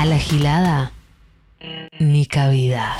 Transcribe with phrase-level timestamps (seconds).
[0.00, 0.92] A la gilada,
[1.98, 2.96] ni cabida.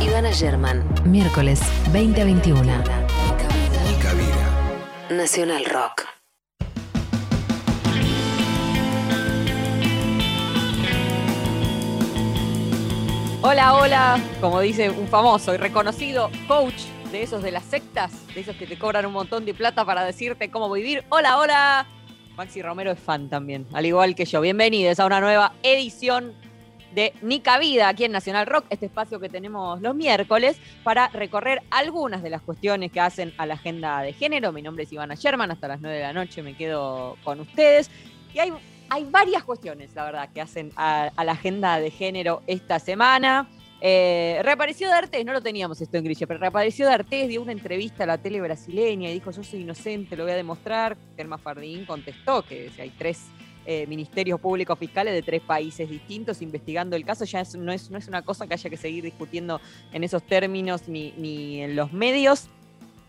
[0.00, 1.60] Ivana German, miércoles
[1.92, 2.62] 2021.
[2.64, 4.50] Ni cabida.
[5.08, 6.04] Nacional Rock.
[13.42, 18.40] Hola, hola, como dice un famoso y reconocido coach de esos de las sectas, de
[18.40, 21.04] esos que te cobran un montón de plata para decirte cómo vivir.
[21.08, 21.86] Hola, hola.
[22.36, 24.42] Maxi Romero es fan también, al igual que yo.
[24.42, 26.34] Bienvenidos a una nueva edición
[26.94, 31.62] de Nica Vida aquí en Nacional Rock, este espacio que tenemos los miércoles para recorrer
[31.70, 34.52] algunas de las cuestiones que hacen a la agenda de género.
[34.52, 37.90] Mi nombre es Ivana Sherman, hasta las 9 de la noche me quedo con ustedes.
[38.34, 38.52] Y hay,
[38.90, 43.48] hay varias cuestiones, la verdad, que hacen a, a la agenda de género esta semana.
[43.80, 48.04] Eh, reapareció D'Artés, no lo teníamos esto en Grilla, pero reapareció D'Artés, dio una entrevista
[48.04, 50.96] a la tele brasileña y dijo, yo soy inocente, lo voy a demostrar.
[51.16, 53.26] Telma Fardín contestó que hay tres
[53.68, 57.98] eh, ministerios públicos fiscales de tres países distintos investigando el caso, ya no, es, no
[57.98, 59.60] es una cosa que haya que seguir discutiendo
[59.92, 62.48] en esos términos ni, ni en los medios.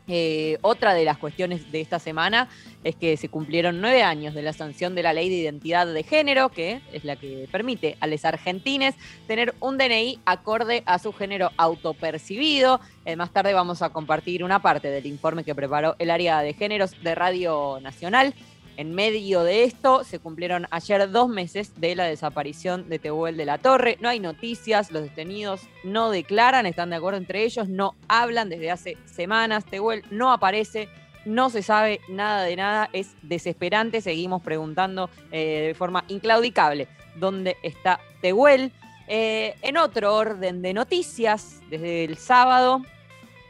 [0.08, 2.48] Eh, otra de las cuestiones de esta semana
[2.84, 6.04] es que se cumplieron nueve años de la sanción de la ley de identidad de
[6.04, 8.96] género, que es la que permite a los argentines
[9.28, 12.80] tener un DNI acorde a su género autopercibido.
[13.06, 16.54] Eh, más tarde vamos a compartir una parte del informe que preparó el área de
[16.54, 18.34] géneros de Radio Nacional.
[18.78, 23.46] En medio de esto, se cumplieron ayer dos meses de la desaparición de Tehuel de
[23.46, 23.98] la Torre.
[24.02, 28.70] No hay noticias, los detenidos no declaran, están de acuerdo entre ellos, no hablan desde
[28.70, 29.66] hace semanas.
[29.66, 30.90] Tehuel no aparece,
[31.26, 34.00] no se sabe nada de nada, es desesperante.
[34.00, 38.72] Seguimos preguntando eh, de forma inclaudicable dónde está Tehuel.
[39.08, 42.84] Eh, en otro orden de noticias, desde el sábado,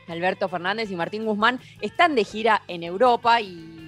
[0.07, 3.86] Alberto Fernández y Martín Guzmán están de gira en Europa y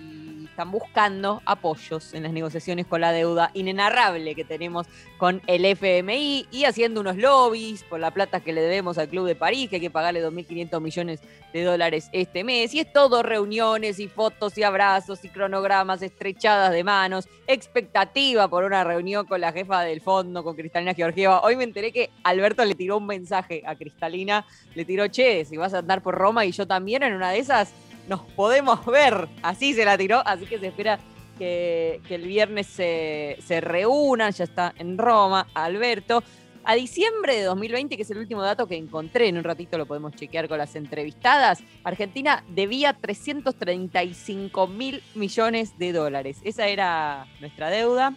[0.59, 6.47] están buscando apoyos en las negociaciones con la deuda inenarrable que tenemos con el FMI
[6.51, 9.77] y haciendo unos lobbies por la plata que le debemos al Club de París, que
[9.77, 11.21] hay que pagarle 2.500 millones
[11.53, 12.73] de dólares este mes.
[12.73, 18.65] Y es todo reuniones y fotos y abrazos y cronogramas estrechadas de manos, expectativa por
[18.65, 21.41] una reunión con la jefa del fondo, con Cristalina Georgieva.
[21.41, 25.55] Hoy me enteré que Alberto le tiró un mensaje a Cristalina, le tiró, che, si
[25.55, 27.73] vas a andar por Roma y yo también en una de esas,
[28.09, 29.29] nos podemos ver.
[29.41, 30.99] Así se la tiró, así que se espera
[31.37, 36.23] que, el viernes se, se reúnan, ya está en Roma, Alberto.
[36.65, 39.85] A diciembre de 2020, que es el último dato que encontré, en un ratito lo
[39.85, 46.39] podemos chequear con las entrevistadas, Argentina debía 335 mil millones de dólares.
[46.43, 48.13] Esa era nuestra deuda,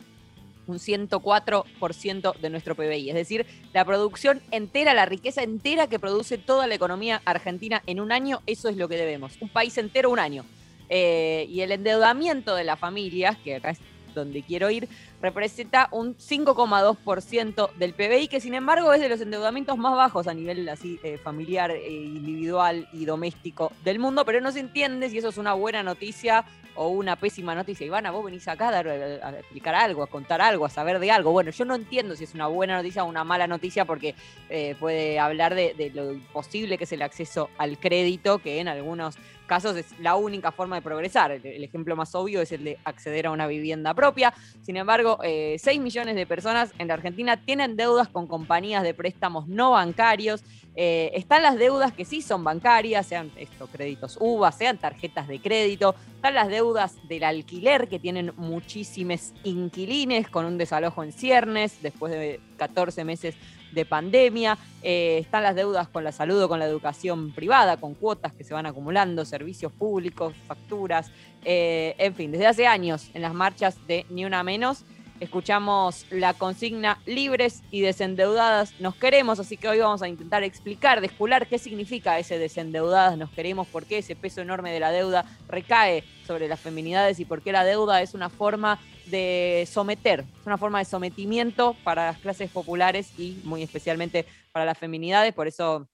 [0.73, 3.11] un 104% de nuestro PBI.
[3.11, 8.01] Es decir, la producción entera, la riqueza entera que produce toda la economía argentina en
[8.01, 9.35] un año, eso es lo que debemos.
[9.41, 10.45] Un país entero, un año.
[10.89, 13.79] Eh, y el endeudamiento de las familias, que acá es
[14.15, 14.89] donde quiero ir,
[15.23, 20.35] representa un 5,2% del PBI, que sin embargo es de los endeudamientos más bajos a
[20.35, 25.19] nivel así eh, familiar, eh, individual y doméstico del mundo, pero no se entiende si
[25.19, 26.45] eso es una buena noticia
[26.75, 27.87] o una pésima noticia.
[27.87, 31.11] Ivana, vos venís acá a, dar- a- explicar algo, a contar algo, a saber de
[31.11, 31.31] algo.
[31.31, 34.15] Bueno, yo no entiendo si es una buena noticia o una mala noticia porque
[34.49, 39.17] eh, puede hablar de, lo imposible que es el acceso al crédito, que en algunos
[39.47, 41.33] casos es la única forma de progresar.
[41.33, 44.33] El ejemplo más obvio es el de acceder a una vivienda propia.
[44.63, 48.95] Sin embargo, eh, 6 millones de personas en la Argentina tienen deudas con compañías de
[48.95, 50.43] préstamos no bancarios.
[50.75, 55.41] Eh, están las deudas que sí son bancarias, sean estos créditos UVA, sean tarjetas de
[55.41, 55.95] crédito.
[56.17, 62.13] Están las deudas del alquiler que tienen muchísimos inquilines con un desalojo en ciernes después
[62.13, 63.35] de 14 meses
[63.73, 64.59] de pandemia.
[64.83, 68.45] Eh, están las deudas con la salud o con la educación privada, con cuotas que
[68.45, 71.11] se van acumulando, servicios públicos, facturas.
[71.45, 74.85] Eh, en fin, desde hace años en las marchas de Ni Una Menos
[75.23, 81.01] escuchamos la consigna libres y desendeudadas nos queremos, así que hoy vamos a intentar explicar,
[81.01, 85.25] descular qué significa ese desendeudadas nos queremos, por qué ese peso enorme de la deuda
[85.49, 90.47] recae sobre las feminidades y por qué la deuda es una forma de someter, es
[90.47, 95.47] una forma de sometimiento para las clases populares y muy especialmente para las feminidades, por
[95.47, 95.87] eso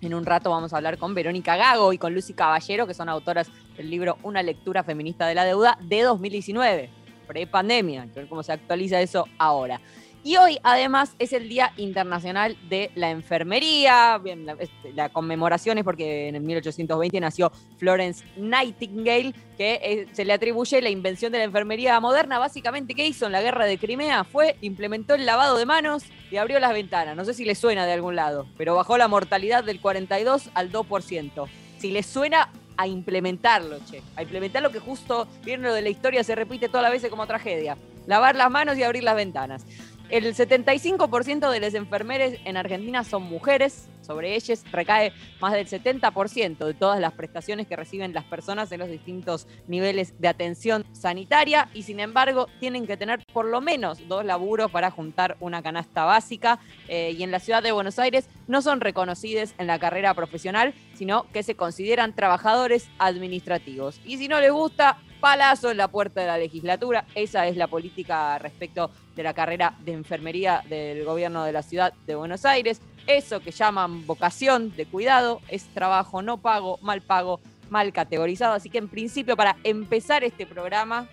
[0.00, 3.10] en un rato vamos a hablar con Verónica Gago y con Lucy Caballero, que son
[3.10, 7.01] autoras del libro Una lectura feminista de la deuda de 2019,
[7.32, 9.80] pre-pandemia, ver cómo se actualiza eso ahora.
[10.24, 14.18] Y hoy, además, es el Día Internacional de la Enfermería.
[14.18, 20.06] Bien, la, este, la conmemoración es porque en el 1820 nació Florence Nightingale, que eh,
[20.12, 22.38] se le atribuye la invención de la enfermería moderna.
[22.38, 24.22] Básicamente, ¿qué hizo en la guerra de Crimea?
[24.22, 27.16] Fue, implementó el lavado de manos y abrió las ventanas.
[27.16, 30.70] No sé si le suena de algún lado, pero bajó la mortalidad del 42 al
[30.70, 31.48] 2%.
[31.78, 32.52] Si le suena,
[32.82, 34.02] a implementarlo, che.
[34.16, 37.10] A implementar lo que justo, vieron lo de la historia, se repite todas las veces
[37.10, 37.76] como tragedia.
[38.06, 39.64] Lavar las manos y abrir las ventanas.
[40.12, 45.10] El 75% de las enfermeras en Argentina son mujeres, sobre ellas recae
[45.40, 50.12] más del 70% de todas las prestaciones que reciben las personas en los distintos niveles
[50.20, 54.90] de atención sanitaria y sin embargo tienen que tener por lo menos dos laburos para
[54.90, 59.54] juntar una canasta básica eh, y en la ciudad de Buenos Aires no son reconocidas
[59.56, 63.98] en la carrera profesional, sino que se consideran trabajadores administrativos.
[64.04, 67.04] Y si no les gusta, palazo en la puerta de la legislatura.
[67.14, 71.92] Esa es la política respecto de la carrera de enfermería del gobierno de la ciudad
[72.06, 72.82] de Buenos Aires.
[73.06, 77.40] Eso que llaman vocación de cuidado es trabajo no pago, mal pago,
[77.70, 78.54] mal categorizado.
[78.54, 81.06] Así que en principio para empezar este programa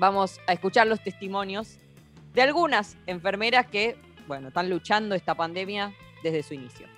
[0.00, 1.78] vamos a escuchar los testimonios
[2.34, 5.94] de algunas enfermeras que, bueno, están luchando esta pandemia
[6.24, 6.88] desde su inicio.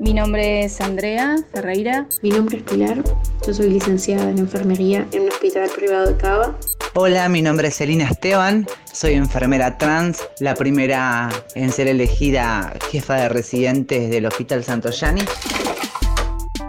[0.00, 2.08] Mi nombre es Andrea Ferreira.
[2.20, 3.04] Mi nombre es Pilar.
[3.46, 6.58] Yo soy licenciada en enfermería en un hospital privado de Cava.
[6.94, 8.66] Hola, mi nombre es Selina Esteban.
[8.92, 15.22] Soy enfermera trans, la primera en ser elegida jefa de residentes del Hospital Santo Yani.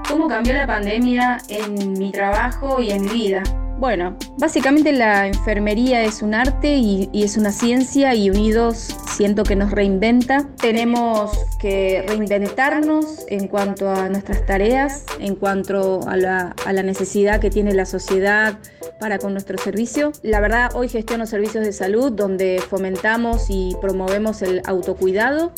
[0.08, 3.65] ¿Cómo cambió la pandemia en mi trabajo y en mi vida?
[3.78, 9.58] Bueno, básicamente la enfermería es un arte y, es una ciencia y unidos siento que
[9.58, 10.48] nos reinventa.
[10.62, 17.74] Tenemos que reinventarnos en cuanto a nuestras tareas, en cuanto a la, necesidad que tiene
[17.74, 18.58] la sociedad
[19.00, 20.14] para con nuestro servicio.
[20.24, 25.52] La verdad, hoy gestiono servicios de salud donde fomentamos y promovemos el autocuidado.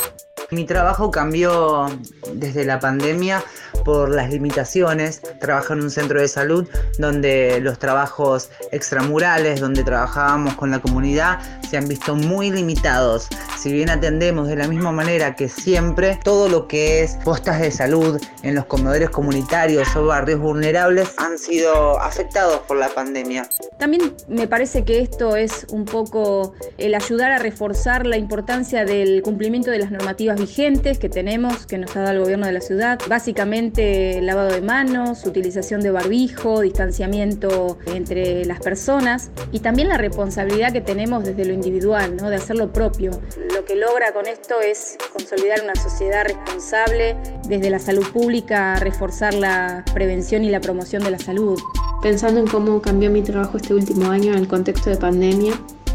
[0.49, 1.87] Mi trabajo cambió
[2.33, 3.43] desde la pandemia
[3.87, 5.21] por las limitaciones.
[5.39, 6.67] Trabajo en un centro de salud
[6.99, 11.39] donde los trabajos extramurales, donde trabajábamos con la comunidad,
[11.69, 13.29] se han visto muy limitados.
[13.57, 17.71] Si bien atendemos de la misma manera que siempre, todo lo que es postas de
[17.71, 23.47] salud en los comedores comunitarios o barrios vulnerables han sido afectados por la pandemia.
[23.79, 29.21] También me parece que esto es un poco el ayudar a reforzar la importancia del
[29.21, 32.61] cumplimiento de las normativas vigentes que tenemos, que nos ha dado el gobierno de la
[32.61, 32.99] ciudad.
[33.07, 40.73] Básicamente lavado de manos, utilización de barbijo, distanciamiento entre las personas y también la responsabilidad
[40.73, 42.29] que tenemos desde lo individual, ¿no?
[42.29, 43.11] de hacer lo propio.
[43.53, 47.15] Lo que logra con esto es consolidar una sociedad responsable,
[47.47, 51.59] desde la salud pública reforzar la prevención y la promoción de la salud.
[52.01, 55.53] Pensando en cómo cambió mi trabajo este último año en el contexto de pandemia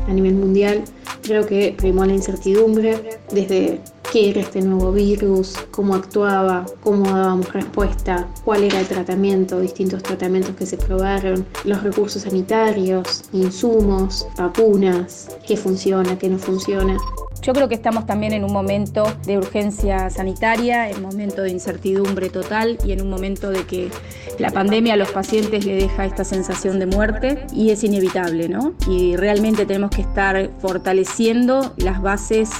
[0.08, 0.84] a nivel mundial,
[1.22, 3.80] creo que primó la incertidumbre desde
[4.12, 10.02] qué era este nuevo virus, cómo actuaba, cómo dábamos respuesta, cuál era el tratamiento, distintos
[10.02, 16.98] tratamientos que se probaron, los recursos sanitarios, insumos, vacunas, qué funciona, qué no funciona.
[17.42, 21.50] Yo creo que estamos también en un momento de urgencia sanitaria, en un momento de
[21.50, 23.90] incertidumbre total y en un momento de que
[24.38, 28.74] la pandemia a los pacientes le deja esta sensación de muerte y es inevitable, ¿no?
[28.88, 32.50] Y realmente tenemos que estar fortaleciendo las bases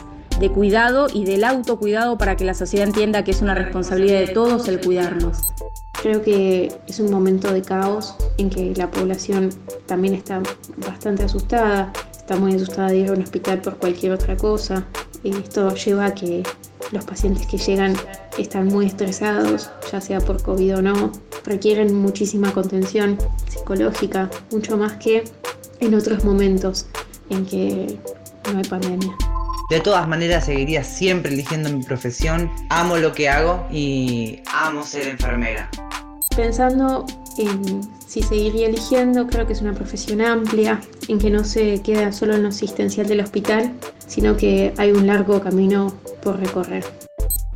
[0.41, 4.29] de cuidado y del autocuidado para que la sociedad entienda que es una responsabilidad de
[4.29, 5.53] todos el cuidarnos.
[6.03, 9.51] Creo que es un momento de caos en que la población
[9.87, 10.43] también está
[10.79, 11.93] bastante asustada,
[12.33, 14.87] está muy asustada de ir a un hospital por cualquier otra cosa.
[15.23, 16.43] Esto lleva a que
[16.91, 17.95] los pacientes que llegan
[18.39, 21.13] están muy estresados, ya sea por COVID o no,
[21.45, 23.19] requieren muchísima contención
[23.51, 25.25] psicológica, mucho más que
[25.81, 26.87] en otros momentos
[27.29, 27.99] en que
[28.51, 29.15] no hay pandemia.
[29.69, 32.51] De todas maneras, seguiría siempre eligiendo mi profesión.
[32.71, 35.69] Amo lo que hago y amo ser enfermera.
[36.35, 37.05] Pensando
[38.07, 42.35] si seguiría eligiendo, creo que es una profesión amplia, en que no se queda solo
[42.35, 43.73] en lo asistencial del hospital,
[44.07, 46.85] sino que hay un largo camino por recorrer.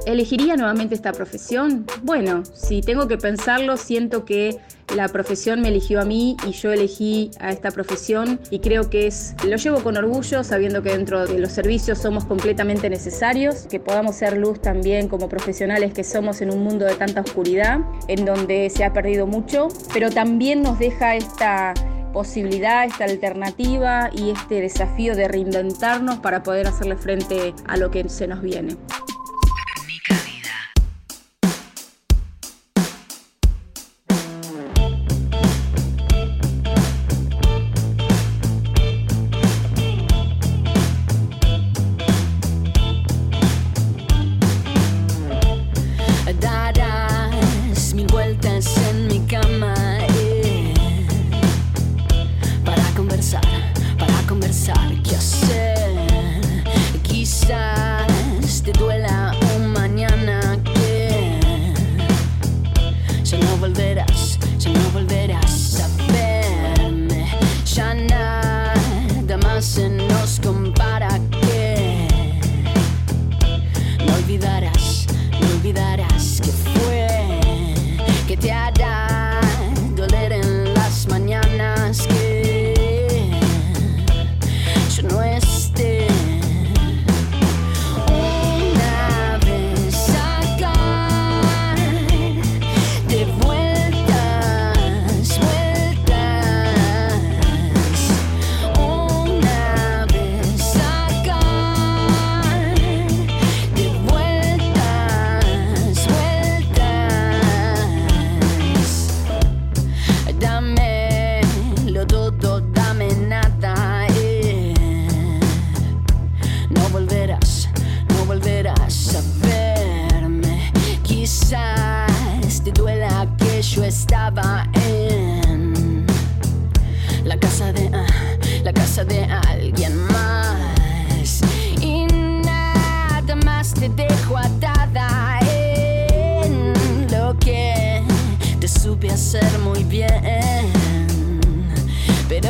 [0.06, 1.84] ¿Elegiría nuevamente esta profesión?
[2.02, 4.56] Bueno, si tengo que pensarlo, siento que
[4.94, 9.06] la profesión me eligió a mí y yo elegí a esta profesión y creo que
[9.06, 13.80] es, lo llevo con orgullo sabiendo que dentro de los servicios somos completamente necesarios, que
[13.80, 18.24] podamos ser luz también como profesionales que somos en un mundo de tanta oscuridad, en
[18.24, 21.74] donde se ha perdido mucho, pero también nos deja esta
[22.12, 28.08] posibilidad, esta alternativa y este desafío de reinventarnos para poder hacerle frente a lo que
[28.08, 28.76] se nos viene.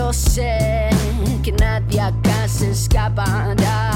[0.07, 0.89] Pero sé
[1.43, 3.96] que nadie acá se escapará.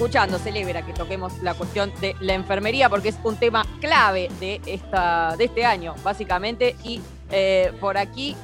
[0.00, 4.58] Escuchando, celebra que toquemos la cuestión de la enfermería porque es un tema clave de,
[4.64, 6.74] esta, de este año, básicamente.
[6.82, 8.34] Y eh, por aquí,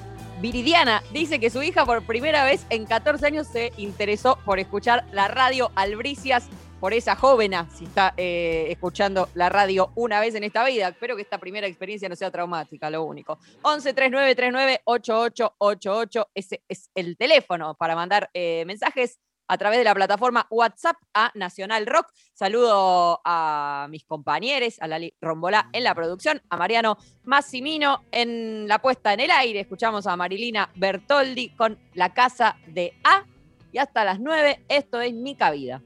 [0.42, 5.06] Viridiana dice que su hija por primera vez en 14 años se interesó por escuchar
[5.12, 6.46] la radio Albricias
[6.78, 10.88] por esa jóvena, si está eh, escuchando la radio una vez en esta vida.
[10.88, 13.38] Espero que esta primera experiencia no sea traumática, lo único.
[13.62, 19.84] 11 39 39 8888, ese es el teléfono para mandar eh, mensajes a través de
[19.84, 22.12] la plataforma WhatsApp a Nacional Rock.
[22.32, 28.80] Saludo a mis compañeros, a Lali Rombolá en la producción, a Mariano Massimino en la
[28.80, 29.60] puesta en el aire.
[29.60, 33.24] Escuchamos a Marilina Bertoldi con La Casa de A.
[33.72, 35.82] Y hasta las 9, esto es Mi Cabida.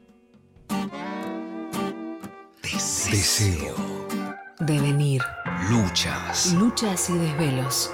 [3.11, 3.75] Deseo.
[4.61, 5.23] Devenir.
[5.69, 6.53] Luchas.
[6.55, 7.93] Luchas y desvelos.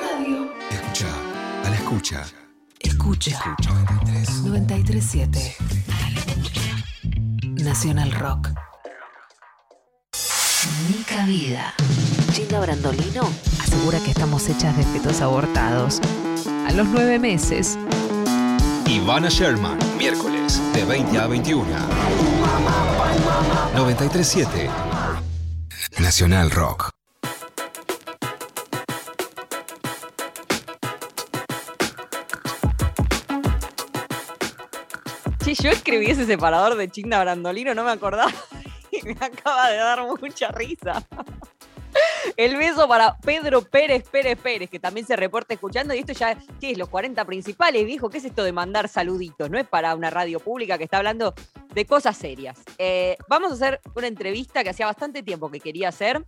[0.00, 0.52] Radio.
[0.70, 1.06] Escucha.
[1.64, 2.47] A la escucha.
[2.80, 3.56] Escucha.
[4.44, 5.56] 937.
[7.62, 8.50] Nacional Rock.
[10.88, 11.74] Mi cabida.
[12.32, 13.28] Chinga Brandolino
[13.60, 16.00] asegura que estamos hechas de fetos abortados.
[16.66, 17.78] A los nueve meses.
[18.86, 21.64] Ivana Sherman, miércoles de 20 a 21.
[23.74, 24.70] 937
[25.98, 26.97] Nacional Rock.
[35.48, 38.30] Si yo escribí ese separador de Chinda Brandolino, no me acordaba
[38.92, 41.02] y me acaba de dar mucha risa.
[42.36, 45.94] El beso para Pedro Pérez Pérez Pérez, que también se reporta escuchando.
[45.94, 46.76] Y esto ya, ¿qué es?
[46.76, 48.10] Los 40 principales, viejo.
[48.10, 49.48] ¿Qué es esto de mandar saluditos?
[49.48, 51.32] No es para una radio pública que está hablando
[51.72, 52.58] de cosas serias.
[52.76, 56.22] Eh, vamos a hacer una entrevista que hacía bastante tiempo que quería hacer.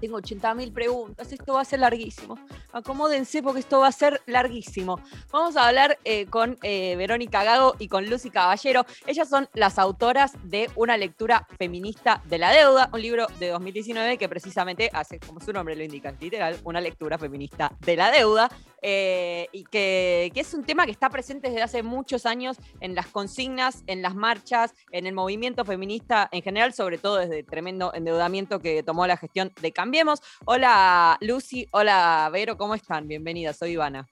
[0.00, 2.38] Tengo 80.000 preguntas, esto va a ser larguísimo.
[2.72, 5.00] Acomódense porque esto va a ser larguísimo.
[5.32, 8.84] Vamos a hablar eh, con eh, Verónica Gago y con Lucy Caballero.
[9.06, 14.18] Ellas son las autoras de Una lectura feminista de la deuda, un libro de 2019
[14.18, 18.50] que precisamente hace, como su nombre lo indica, literal, una lectura feminista de la deuda.
[18.82, 22.94] Eh, y que, que, es un tema que está presente desde hace muchos años en
[22.94, 27.46] las consignas, en las marchas, en el movimiento feminista en general, sobre todo desde el
[27.46, 30.20] tremendo endeudamiento que tomó la gestión de Cambiemos.
[30.44, 33.08] Hola Lucy, hola Vero, ¿cómo están?
[33.08, 34.06] Bienvenidas, soy Ivana.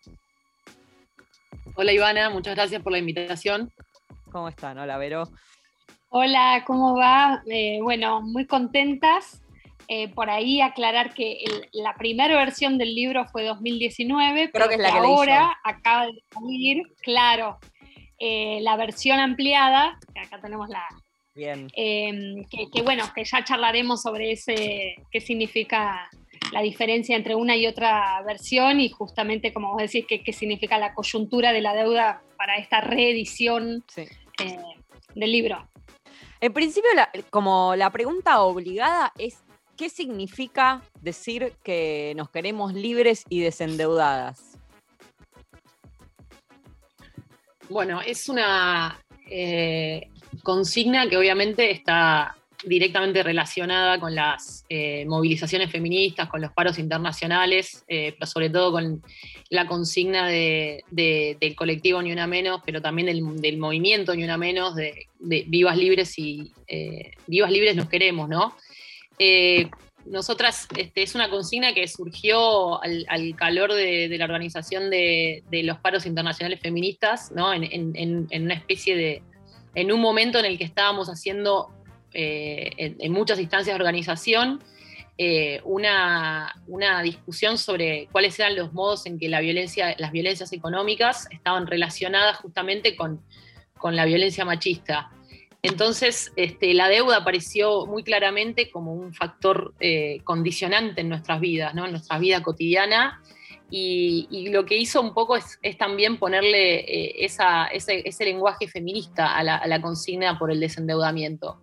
[1.77, 3.73] Hola Ivana, muchas gracias por la invitación.
[4.33, 4.79] ¿Cómo están?
[4.79, 5.29] Hola Vero.
[6.09, 7.43] Hola, ¿cómo va?
[7.47, 9.44] Eh, bueno, muy contentas
[9.89, 15.57] eh, por ahí aclarar que la primera versión del libro fue 2019, pero que, ahora
[15.63, 17.59] acaba de salir, claro,
[18.19, 20.87] eh, la versión ampliada, que acá tenemos la...
[21.35, 21.69] Bien.
[21.75, 26.09] Em, que, bueno, que ya charlaremos sobre ese, qué significa
[26.53, 30.95] la diferencia entre una y otra versión y justamente, como vos decís, qué, significa la
[30.95, 34.59] coyuntura de la deuda para esta reedición eh,
[35.15, 35.69] del libro.
[36.41, 36.91] En principio,
[37.31, 39.44] como la pregunta obligada es
[39.77, 44.59] ¿qué significa decir que nos queremos libres y desendeudadas?
[47.69, 49.01] Bueno, es una
[49.31, 50.09] eh,
[50.43, 57.85] consigna que obviamente está directamente relacionada con las eh, movilizaciones feministas, con los paros internacionales,
[57.89, 59.03] eh, pero sobre todo con
[59.51, 65.09] la consigna del colectivo Ni Una Menos, pero también del, movimiento Ni Una Menos, de,
[65.21, 66.53] vivas libres y
[67.27, 68.55] vivas libres nos queremos, ¿no?
[69.19, 69.71] Eh,
[70.07, 76.05] nosotras, este, es una consigna que surgió al, calor de, la organización de, los paros
[76.05, 77.53] internacionales feministas, ¿no?
[77.55, 79.23] en, una especie
[79.75, 81.71] en un momento en el que estábamos haciendo
[82.13, 84.63] eh, en, muchas instancias de organización
[85.19, 86.55] eh, una,
[87.03, 92.39] discusión sobre cuáles eran los modos en que la violencia, las violencias económicas estaban relacionadas
[92.39, 93.23] justamente con,
[93.83, 95.11] la violencia machista.
[95.65, 101.75] Entonces, este, la deuda apareció muy claramente como un factor eh, condicionante en nuestras vidas,
[101.75, 101.87] ¿no?
[101.87, 103.23] en nuestra vida cotidiana,
[103.71, 109.81] y, lo que hizo un poco es, también ponerle eh, ese, lenguaje feminista a la,
[109.81, 111.63] consigna por el desendeudamiento.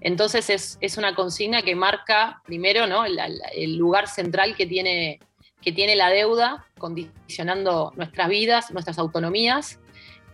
[0.00, 3.04] Entonces es, una consigna que marca primero ¿no?
[3.04, 5.20] el, lugar central que tiene,
[5.60, 9.78] que tiene la deuda, condicionando nuestras vidas, nuestras autonomías,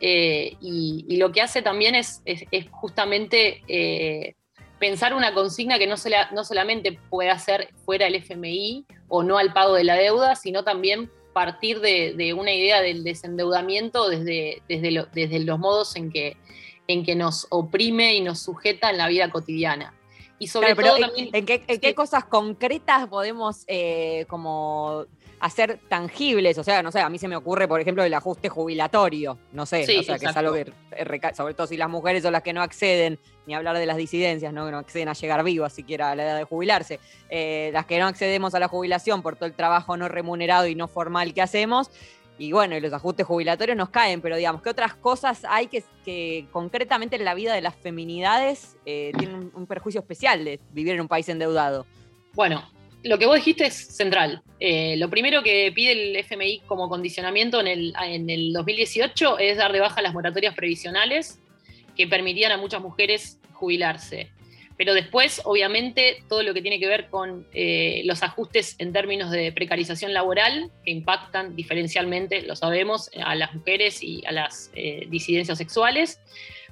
[0.01, 2.23] eh, y, lo que hace también es,
[2.71, 4.35] justamente eh,
[4.79, 5.97] pensar una consigna que no,
[6.33, 10.65] no solamente pueda ser fuera el FMI o no al pago de la deuda, sino
[10.65, 16.37] también partir de, una idea del desendeudamiento desde, desde, desde los modos en que,
[16.89, 19.95] en que nos oprime y nos sujeta en la vida cotidiana.
[20.41, 25.07] Y sobre todo ¿en, qué, cosas concretas podemos eh, como
[25.41, 28.49] hacer tangibles, o sea, no sé, a mí se me ocurre, por ejemplo, el ajuste
[28.49, 30.73] jubilatorio, no sé, o sea, que es algo que,
[31.35, 34.53] sobre todo si las mujeres son las que no acceden, ni hablar de las disidencias,
[34.53, 34.67] ¿no?
[34.67, 37.99] que no acceden a llegar vivas siquiera a la edad de jubilarse, eh, las que
[37.99, 41.43] no accedemos a la jubilación por todo el trabajo no remunerado y no formal que
[41.43, 41.91] hacemos,
[42.39, 45.83] y bueno, y los ajustes jubilatorios nos caen, pero digamos, ¿qué otras cosas hay que,
[46.05, 50.95] que concretamente en la vida de las feminidades eh, tienen un perjuicio especial de vivir
[50.95, 51.85] en un país endeudado?
[52.35, 52.63] Bueno,
[53.03, 54.43] lo que vos dijiste es central.
[54.61, 59.57] Eh, lo primero que pide el FMI como condicionamiento en el, en el 2018 es
[59.57, 61.39] dar de baja las moratorias previsionales
[61.97, 64.31] que permitían a muchas mujeres jubilarse.
[64.77, 69.33] Pero después, obviamente, todo lo que tiene que ver con eh, los ajustes en términos
[69.33, 75.07] de precarización laboral, que impactan diferencialmente, lo sabemos, a las mujeres y a las eh,
[75.11, 76.21] disidencias sexuales.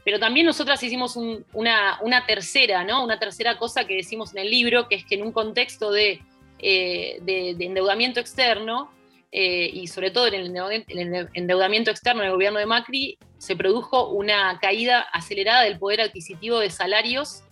[0.06, 3.02] Pero también nosotras hicimos una, tercera, ¿no?
[3.02, 6.22] Una tercera cosa que decimos en el libro, que es que en un contexto de,
[6.60, 8.88] eh, endeudamiento externo,
[9.32, 14.60] eh, y sobre todo en el endeudamiento externo del gobierno de Macri, se produjo una
[14.60, 17.42] caída acelerada del poder adquisitivo de salarios,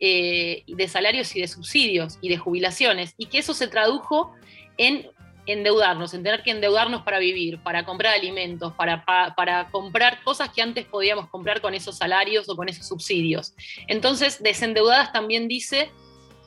[0.00, 4.34] eh, de salarios y de subsidios y de jubilaciones, y que eso se tradujo
[4.78, 5.10] en
[5.46, 10.62] endeudarnos, en tener que endeudarnos para vivir, para comprar alimentos, para, para, comprar cosas que
[10.62, 13.54] antes podíamos comprar con esos salarios o con esos subsidios.
[13.88, 15.90] Entonces, desendeudadas también dice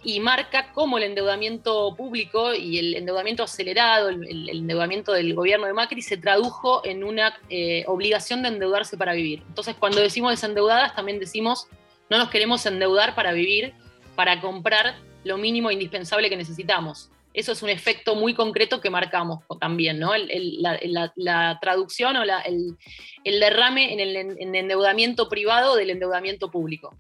[0.03, 5.73] y marca cómo el endeudamiento público y el endeudamiento acelerado, el, endeudamiento del gobierno de
[5.73, 9.43] Macri se tradujo en una eh, obligación de endeudarse para vivir.
[9.47, 11.67] Entonces, cuando decimos desendeudadas, también decimos
[12.10, 13.73] no nos queremos endeudar para vivir,
[14.15, 19.43] para comprar lo mínimo indispensable que necesitamos eso es un efecto muy concreto que marcamos
[19.60, 20.12] también, ¿no?
[20.15, 22.78] la, traducción o el,
[23.24, 26.95] derrame en el endeudamiento privado del endeudamiento público.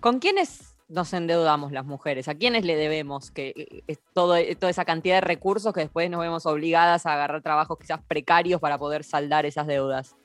[0.00, 2.28] ¿Con quiénes nos endeudamos las mujeres?
[2.28, 6.20] ¿A quiénes le debemos que es todo, toda esa cantidad de recursos que después nos
[6.20, 10.16] vemos obligadas a agarrar trabajos quizás precarios para poder saldar esas deudas?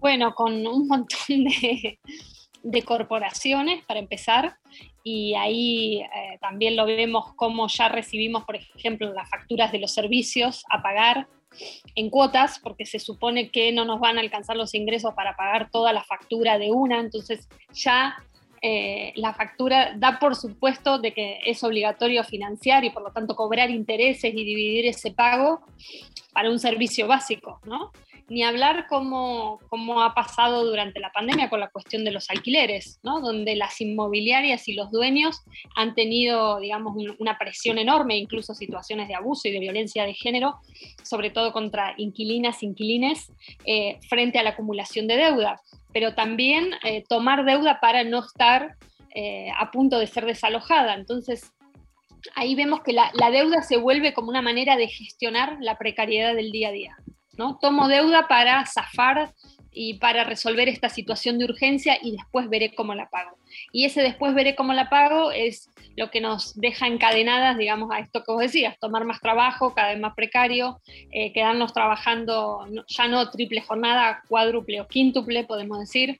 [0.00, 1.98] Bueno, con un montón de,
[2.62, 4.58] de corporaciones, para empezar,
[5.08, 9.94] y ahí eh, también lo vemos como ya recibimos, por ejemplo, las facturas de los
[9.94, 11.28] servicios a pagar
[11.94, 15.70] en cuotas, porque se supone que no nos van a alcanzar los ingresos para pagar
[15.70, 18.16] toda la factura de una, entonces ya
[18.62, 23.36] eh, la factura da por supuesto de que es obligatorio financiar y por lo tanto
[23.36, 25.60] cobrar intereses y dividir ese pago
[26.32, 27.92] para un servicio básico, ¿no?
[28.28, 29.60] Ni hablar cómo,
[30.02, 33.20] ha pasado durante la pandemia con la cuestión de los alquileres, ¿no?
[33.20, 35.42] donde las inmobiliarias y los dueños
[35.76, 40.56] han tenido, digamos, una presión enorme, incluso situaciones de abuso y de violencia de género,
[41.02, 43.32] sobre todo contra inquilinas, inquilines,
[43.64, 45.60] eh, frente a la acumulación de deuda,
[45.92, 48.74] pero también eh, tomar deuda para no estar
[49.14, 50.94] eh, a punto de ser desalojada.
[50.94, 51.52] Entonces,
[52.34, 56.50] ahí vemos que la deuda se vuelve como una manera de gestionar la precariedad del
[56.50, 56.96] día a día.
[57.36, 57.58] ¿No?
[57.60, 59.30] Tomo deuda para zafar
[59.78, 63.36] y para resolver esta situación de urgencia y después veré cómo la pago.
[63.72, 67.98] Y ese después veré cómo la pago es lo que nos deja encadenadas, digamos, a
[67.98, 73.08] esto que vos decías, tomar más trabajo, cada vez más precario, eh, quedarnos trabajando ya
[73.08, 76.16] no triple jornada, cuádruple o quíntuple, podemos decir,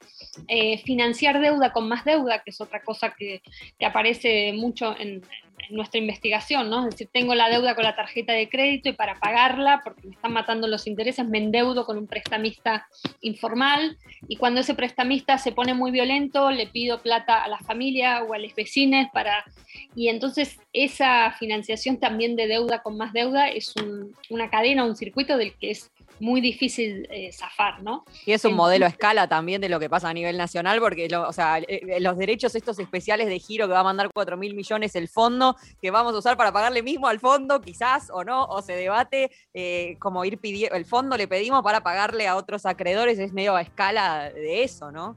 [0.47, 3.41] eh, financiar deuda con más deuda, que es otra cosa que,
[3.79, 5.23] que aparece mucho en,
[5.69, 6.85] nuestra investigación, ¿no?
[6.85, 10.15] Es decir, tengo la deuda con la tarjeta de crédito y para pagarla, porque me
[10.15, 12.87] están matando los intereses, me endeudo con un prestamista
[13.21, 18.23] informal y cuando ese prestamista se pone muy violento, le pido plata a la familia
[18.23, 19.43] o a los vecinos para...
[19.95, 23.73] Y entonces esa financiación también de deuda con más deuda es
[24.29, 28.05] una cadena, un circuito del que es muy difícil eh, zafar, ¿no?
[28.25, 31.07] Y es un modelo a escala también de lo que pasa a nivel nacional, porque
[31.15, 34.37] o sea, eh, eh, los derechos estos especiales de giro que va a mandar 4
[34.37, 38.23] mil millones el fondo, que vamos a usar para pagarle mismo al fondo, quizás o
[38.23, 39.31] no, o se debate
[39.99, 43.61] como ir pidiendo, el fondo le pedimos para pagarle a otros acreedores, es medio a
[43.61, 45.15] escala de eso, ¿no?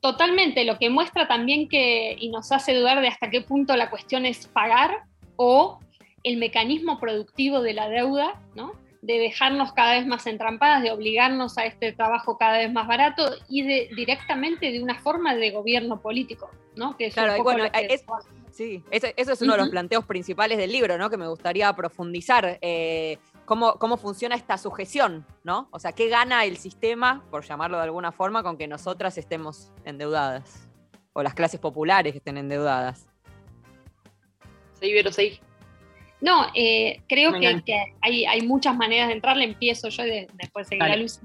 [0.00, 3.88] Totalmente, lo que muestra también que, y nos hace dudar de hasta qué punto la
[3.88, 5.04] cuestión es pagar
[5.36, 5.78] o
[6.24, 8.72] el mecanismo productivo de la deuda, ¿no?
[9.02, 13.30] De dejarnos cada vez más entrampadas, de obligarnos a este trabajo cada vez más barato
[13.48, 16.96] y de directamente de una forma de gobierno político, ¿no?
[16.96, 18.04] Que claro, bueno, es,
[18.52, 21.10] sí, eso, es uno de los planteos principales del libro, ¿no?
[21.10, 22.58] Que me gustaría profundizar.
[22.62, 25.68] Eh, cómo, cómo funciona esta sujeción, ¿no?
[25.72, 29.72] O sea, ¿qué gana el sistema, por llamarlo de alguna forma, con que nosotras estemos
[29.84, 30.68] endeudadas?
[31.12, 33.08] O las clases populares estén endeudadas.
[34.80, 35.40] Sí, pero sí.
[36.22, 40.86] No, eh, creo que, hay, muchas maneras de entrar, le empiezo yo y después seguir
[40.86, 41.18] la luz.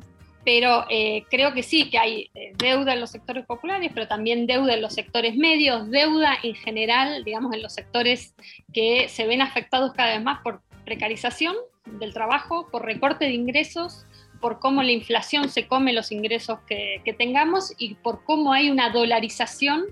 [0.44, 4.48] Pero eh, creo que sí, que hay eh, deuda en los sectores populares, pero también
[4.48, 8.34] deuda en los sectores medios, deuda en general, digamos, en los sectores
[8.74, 11.56] que se ven afectados cada vez más por precarización
[12.00, 14.06] del trabajo, por recorte de ingresos,
[14.42, 18.72] por cómo la inflación se come los ingresos que, que tengamos y por cómo hay
[18.72, 19.86] una dolarización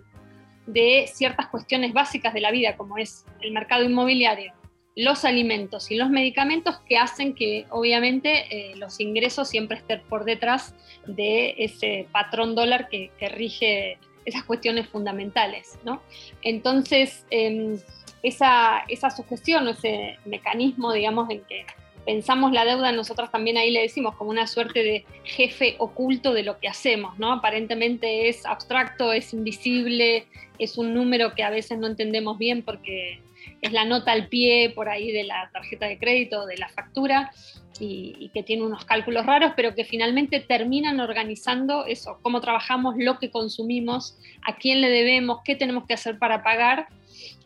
[0.65, 4.53] de ciertas cuestiones básicas de la vida, como es el mercado inmobiliario,
[4.95, 10.23] los alimentos y los medicamentos que hacen que obviamente eh, los ingresos siempre estén por
[10.23, 10.73] detrás
[11.05, 15.77] de ese patrón dólar que, rige esas cuestiones fundamentales.
[15.84, 16.01] ¿no?
[16.41, 17.77] Entonces, em,
[18.23, 21.65] esa, esa sugestión, ese mecanismo, digamos, en que
[22.05, 26.43] pensamos la deuda, nosotros también ahí le decimos como una suerte de jefe oculto de
[26.43, 27.34] lo que hacemos, ¿no?
[27.34, 30.27] Aparentemente es abstracto, es invisible,
[30.60, 33.21] es un número que a veces no entendemos bien porque
[33.65, 37.32] es la nota al pie por ahí de la tarjeta de crédito, de la factura,
[37.80, 43.19] y, que tiene unos cálculos raros, pero que finalmente terminan organizando eso, cómo trabajamos, lo
[43.19, 46.88] que consumimos, a quién le debemos, qué tenemos que hacer para pagar.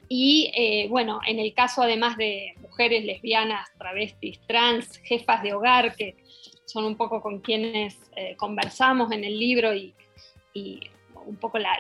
[0.08, 5.96] Y eh, bueno, en el caso además de mujeres lesbianas, travestis, trans, jefas de hogar,
[5.96, 6.18] que
[6.66, 9.94] son un poco con quienes eh, conversamos en el libro y,
[10.54, 10.80] y
[11.26, 11.78] un poco la,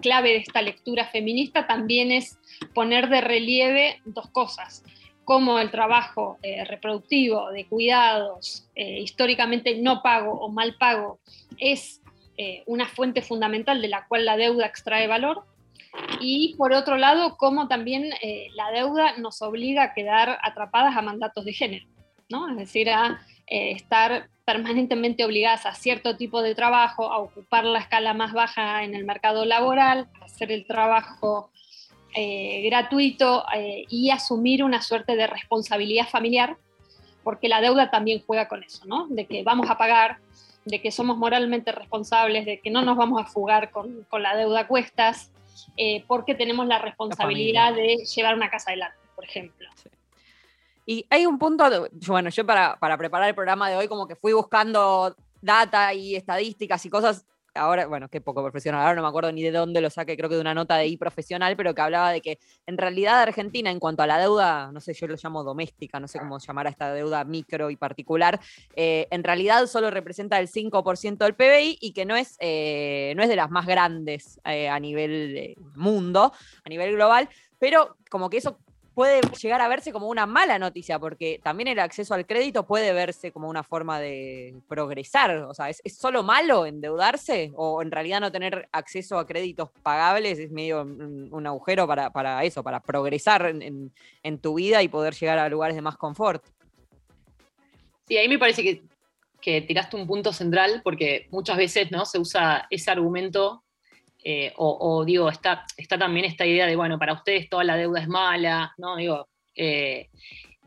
[0.00, 2.38] clave de esta lectura feminista también es
[2.74, 4.84] poner de relieve dos cosas,
[5.24, 11.18] como el trabajo eh, reproductivo de cuidados eh, históricamente no pago o mal pago
[11.58, 12.00] es
[12.36, 15.44] eh, una fuente fundamental de la cual la deuda extrae valor,
[16.20, 18.10] y por otro lado, cómo también
[18.54, 21.86] la deuda nos obliga a quedar atrapadas a mandatos de género,
[22.28, 22.50] ¿no?
[22.50, 28.14] es decir, a estar permanentemente obligadas a cierto tipo de trabajo, a ocupar la escala
[28.14, 31.50] más baja en el mercado laboral, a hacer el trabajo
[32.14, 36.56] eh, gratuito eh, y asumir una suerte de responsabilidad familiar,
[37.24, 39.06] porque la deuda también juega con eso, ¿no?
[39.08, 40.18] De que vamos a pagar,
[40.64, 44.60] de que somos moralmente responsables, de que no nos vamos a fugar con, la deuda
[44.60, 45.32] a cuestas,
[45.76, 49.68] eh, porque tenemos la responsabilidad de llevar una casa adelante, por ejemplo.
[50.86, 51.64] Y hay un punto,
[52.06, 56.14] bueno, yo para, para preparar el programa de hoy como que fui buscando data y
[56.14, 57.26] estadísticas y cosas.
[57.54, 60.28] Ahora, bueno, qué poco profesional, ahora no me acuerdo ni de dónde lo saqué, creo
[60.28, 63.70] que de una nota de I profesional, pero que hablaba de que en realidad Argentina,
[63.70, 66.66] en cuanto a la deuda, no sé, yo lo llamo doméstica, no sé cómo llamar
[66.66, 68.38] a esta deuda micro y particular,
[68.74, 73.22] eh, en realidad solo representa el 5% del PBI y que no es, eh, no
[73.22, 78.36] es de las más grandes eh, a nivel mundo, a nivel global, pero como que
[78.36, 78.58] eso
[78.96, 82.94] puede llegar a verse como una mala noticia, porque también el acceso al crédito puede
[82.94, 85.36] verse como una forma de progresar.
[85.36, 87.52] O sea, ¿es, solo malo endeudarse?
[87.56, 92.62] ¿O en realidad no tener acceso a créditos pagables es medio un, agujero para, eso,
[92.62, 96.42] para progresar en, tu vida y poder llegar a lugares de más confort?
[98.08, 98.82] Sí, ahí me parece que,
[99.42, 102.06] que tiraste un punto central, porque muchas veces ¿no?
[102.06, 103.62] se usa ese argumento
[104.28, 108.00] eh, o, digo, está, está también esta idea de, bueno, para ustedes toda la deuda
[108.00, 108.96] es mala, ¿no?
[108.96, 110.08] Digo, eh,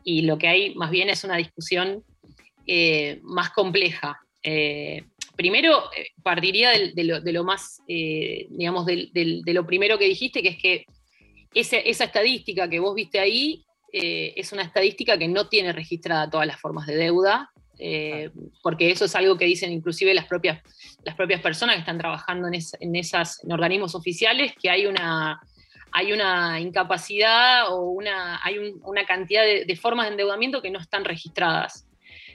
[0.02, 2.02] y lo que hay más bien es una discusión
[2.66, 4.18] eh, más compleja.
[5.36, 5.90] primero,
[6.22, 10.86] partiría de, lo, más, digamos, de, lo primero que dijiste, que es que
[11.52, 16.58] esa estadística que vos viste ahí es una estadística que no tiene registrada todas las
[16.58, 17.50] formas de deuda,
[17.82, 18.30] eh,
[18.62, 20.62] porque eso es algo que dicen inclusive las propias,
[21.02, 25.40] las propias personas que están trabajando en, en esas organismos oficiales, que hay una,
[25.92, 31.06] hay una incapacidad o una, hay una cantidad de, formas de endeudamiento que no están
[31.06, 31.88] registradas,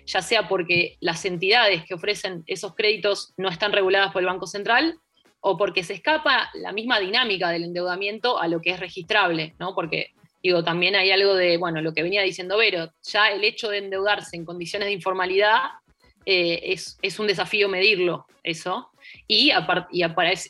[0.07, 4.47] ya sea porque las entidades que ofrecen esos créditos no están reguladas por el Banco
[4.47, 4.97] Central
[5.41, 9.75] o porque se escapa la misma dinámica del endeudamiento a lo que es registrable, ¿no?
[9.75, 10.14] porque
[10.49, 13.79] digo, también hay algo de, bueno, lo que venía diciendo Vero, ya el hecho de
[13.79, 15.59] endeudarse en condiciones de informalidad
[16.25, 18.91] eh, es, un desafío medirlo, eso.
[19.27, 19.51] Y,
[19.91, 20.03] y,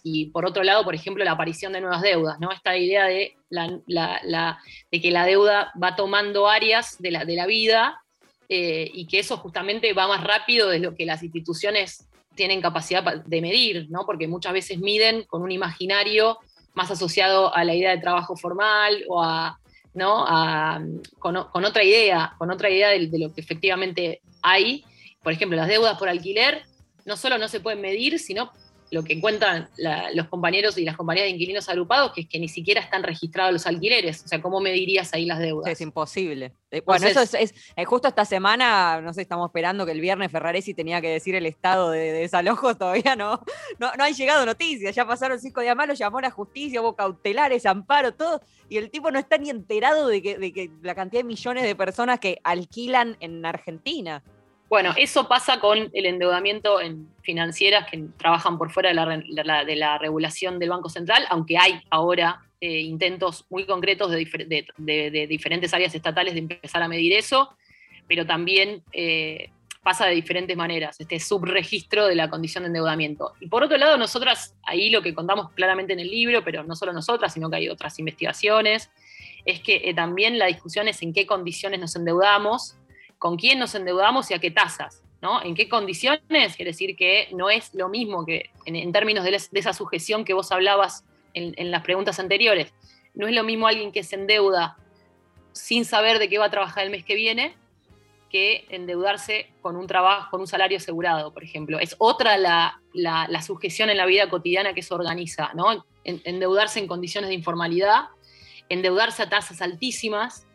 [0.03, 2.51] y, por otro lado, por ejemplo, la aparición de nuevas deudas, ¿no?
[2.51, 4.59] Esta idea de, la,
[4.91, 8.01] de que la deuda va tomando áreas de la, de la vida
[8.47, 13.03] eh, y que eso justamente va más rápido de lo que las instituciones tienen capacidad
[13.03, 14.05] de medir, ¿no?
[14.05, 16.37] Porque muchas veces miden con un imaginario
[16.73, 19.57] más asociado a la idea de trabajo formal o a,
[19.95, 20.25] ¿no?
[21.19, 24.85] con, otra idea, con otra idea de, de lo que efectivamente hay
[25.25, 26.61] por ejemplo, las deudas por alquiler
[27.03, 28.51] no solo no se pueden medir, sino
[28.95, 29.67] lo que cuentan
[30.13, 33.51] los compañeros y las compañías de inquilinos agrupados, que es que ni siquiera están registrados
[33.51, 34.23] los alquileres.
[34.23, 35.69] O sea, ¿cómo medirías ahí las deudas?
[35.69, 36.53] Es imposible.
[36.71, 40.31] Eh, bueno, eso es, eh, justo esta semana, no sé, estamos esperando que el viernes
[40.31, 43.41] Ferraresi tenía que decir el estado de, desalojo, todavía no,
[43.79, 46.95] no, no han llegado noticias, ya pasaron cinco días más, lo llamó la justicia, hubo
[46.95, 50.95] cautelares, amparo, todo, y el tipo no está ni enterado de que, de que la
[50.95, 54.23] cantidad de millones de personas que alquilan en Argentina.
[54.67, 60.57] Bueno, eso pasa con el endeudamiento en financieras que trabajan por fuera de la, regulación
[60.57, 66.39] del Banco Central, aunque hay ahora eh, intentos muy concretos de, diferentes áreas estatales de
[66.39, 67.55] empezar a medir eso,
[68.07, 69.51] pero también eh,
[69.83, 73.33] pasa de diferentes maneras, este subregistro de la condición de endeudamiento.
[73.39, 76.75] Y por otro lado, nosotras, ahí lo que contamos claramente en el libro, pero no
[76.75, 78.89] solo nosotras, sino que hay otras investigaciones,
[79.45, 82.77] es que eh, también la discusión es en qué condiciones nos endeudamos,
[83.25, 85.41] con quién nos endeudamos y a qué tasas, ¿no?
[85.41, 86.55] ¿En qué condiciones?
[86.55, 90.51] Quiere decir que no es lo mismo que en, términos de, esa sujeción que vos
[90.51, 92.71] hablabas en, las preguntas anteriores.
[93.15, 94.77] No es lo mismo alguien que se endeuda
[95.53, 97.55] sin saber de qué va a trabajar el mes que viene
[98.29, 101.79] que endeudarse con un trabajo, con un salario asegurado, por ejemplo.
[101.79, 105.83] Es otra la, sujeción en la vida cotidiana que se organiza, ¿no?
[106.03, 108.01] endeudarse en condiciones de informalidad,
[108.69, 110.45] endeudarse a tasas altísimas,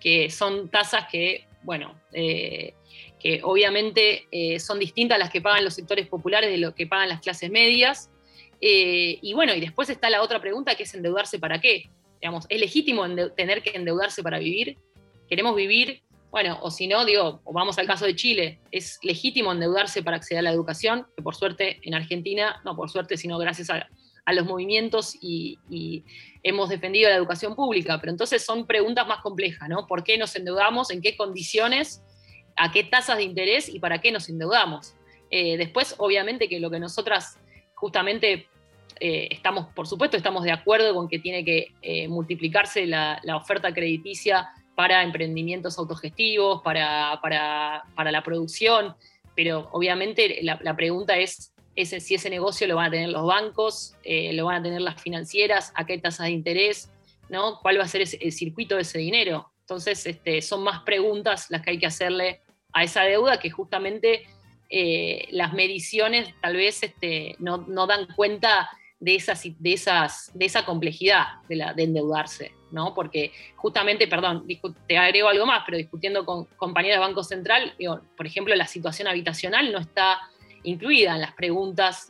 [0.00, 2.74] que son tasas que bueno, eh,
[3.18, 7.08] que obviamente eh, son distintas las que pagan los sectores populares de lo que pagan
[7.08, 8.08] las clases medias.
[8.60, 11.90] Eh, y bueno, y después está la otra pregunta que es endeudarse para qué.
[12.20, 14.78] Digamos, ¿es legítimo tener que endeudarse para vivir?
[15.28, 16.02] ¿Queremos vivir?
[16.30, 20.18] Bueno, o si no, digo, o vamos al caso de Chile, ¿es legítimo endeudarse para
[20.18, 21.08] acceder a la educación?
[21.16, 23.88] Que por suerte en Argentina, no por suerte, sino gracias a,
[24.32, 26.04] los movimientos y, y,
[26.42, 27.98] hemos defendido la educación pública.
[28.00, 29.86] Pero entonces son preguntas más complejas, ¿no?
[29.86, 30.90] ¿Por qué nos endeudamos?
[30.90, 32.02] ¿En qué condiciones?
[32.56, 34.94] a qué tasas de interés y para qué nos endeudamos.
[35.30, 37.38] Eh, después, obviamente, que lo que nosotras
[37.74, 38.46] justamente
[38.98, 43.72] eh, estamos, por supuesto, estamos de acuerdo con que tiene que eh, multiplicarse la, oferta
[43.74, 47.20] crediticia para emprendimientos autogestivos, para,
[47.96, 48.94] la producción,
[49.34, 53.94] pero obviamente la, pregunta es ese, si ese negocio lo van a tener los bancos,
[54.04, 56.90] lo van a tener las financieras, a qué tasas de interés,
[57.28, 57.60] ¿no?
[57.60, 59.52] ¿Cuál va a ser el circuito de ese dinero?
[59.66, 62.40] Entonces, este, son más preguntas las que hay que hacerle
[62.72, 64.22] a esa deuda que justamente
[64.70, 67.58] eh, las mediciones tal vez este, no,
[67.88, 72.94] dan cuenta de, esas, de, esas, de esa complejidad de endeudarse, ¿no?
[72.94, 74.46] Porque justamente, perdón,
[74.86, 77.74] te agrego algo más, pero discutiendo con compañeros de Banco Central,
[78.16, 80.20] por ejemplo, la situación habitacional no está
[80.66, 82.08] incluida en las preguntas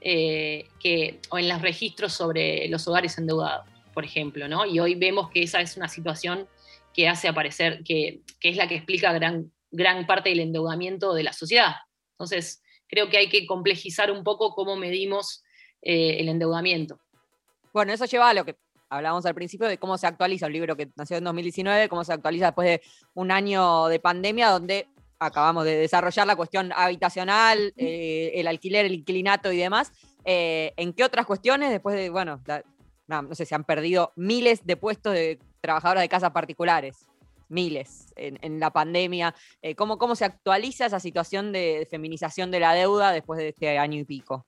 [0.00, 4.66] eh, que, o en los registros sobre los hogares endeudados, por ejemplo, ¿no?
[4.66, 6.48] Y hoy vemos que esa es una situación
[6.94, 11.22] que hace aparecer, que, que es la que explica gran, gran parte del endeudamiento de
[11.22, 11.74] la sociedad.
[12.12, 15.44] Entonces, creo que hay que complejizar un poco cómo medimos
[15.82, 16.98] eh, el endeudamiento.
[17.72, 18.56] Bueno, eso lleva a lo que
[18.88, 22.12] hablábamos al principio de cómo se actualiza un libro que nació en 2019, cómo se
[22.14, 22.82] actualiza después de
[23.14, 28.94] un año de pandemia donde acabamos de desarrollar la cuestión habitacional, eh, el alquiler, el
[28.94, 29.92] inquilinato y demás.
[30.24, 32.40] Eh, ¿En qué otras cuestiones, después de, bueno,
[33.06, 37.08] no, sé, se han perdido miles de puestos de trabajadoras de casas particulares?
[37.50, 39.34] miles en, la pandemia.
[39.62, 43.78] Eh, ¿cómo, ¿Cómo se actualiza esa situación de, feminización de la deuda después de este
[43.78, 44.44] año y pico?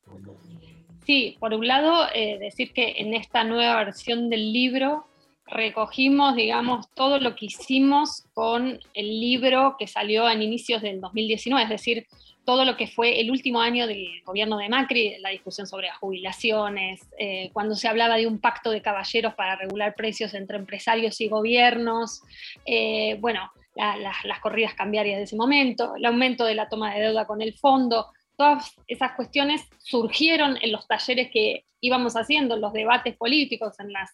[1.06, 5.06] Sí, por un lado, eh, decir que en esta nueva versión del libro
[5.50, 11.64] recogimos, digamos, todo lo que hicimos con el libro que salió en inicios del 2019,
[11.64, 12.06] es decir,
[12.44, 15.98] todo lo que fue el último año del gobierno de Macri, la discusión sobre las
[15.98, 21.20] jubilaciones, eh, cuando se hablaba de un pacto de caballeros para regular precios entre empresarios
[21.20, 22.22] y gobiernos,
[22.66, 27.26] eh, bueno, las corridas cambiarias de ese momento, el aumento de la toma de deuda
[27.26, 32.72] con el fondo, todas esas cuestiones surgieron en los talleres que íbamos haciendo, en los
[32.72, 34.10] debates políticos, en las,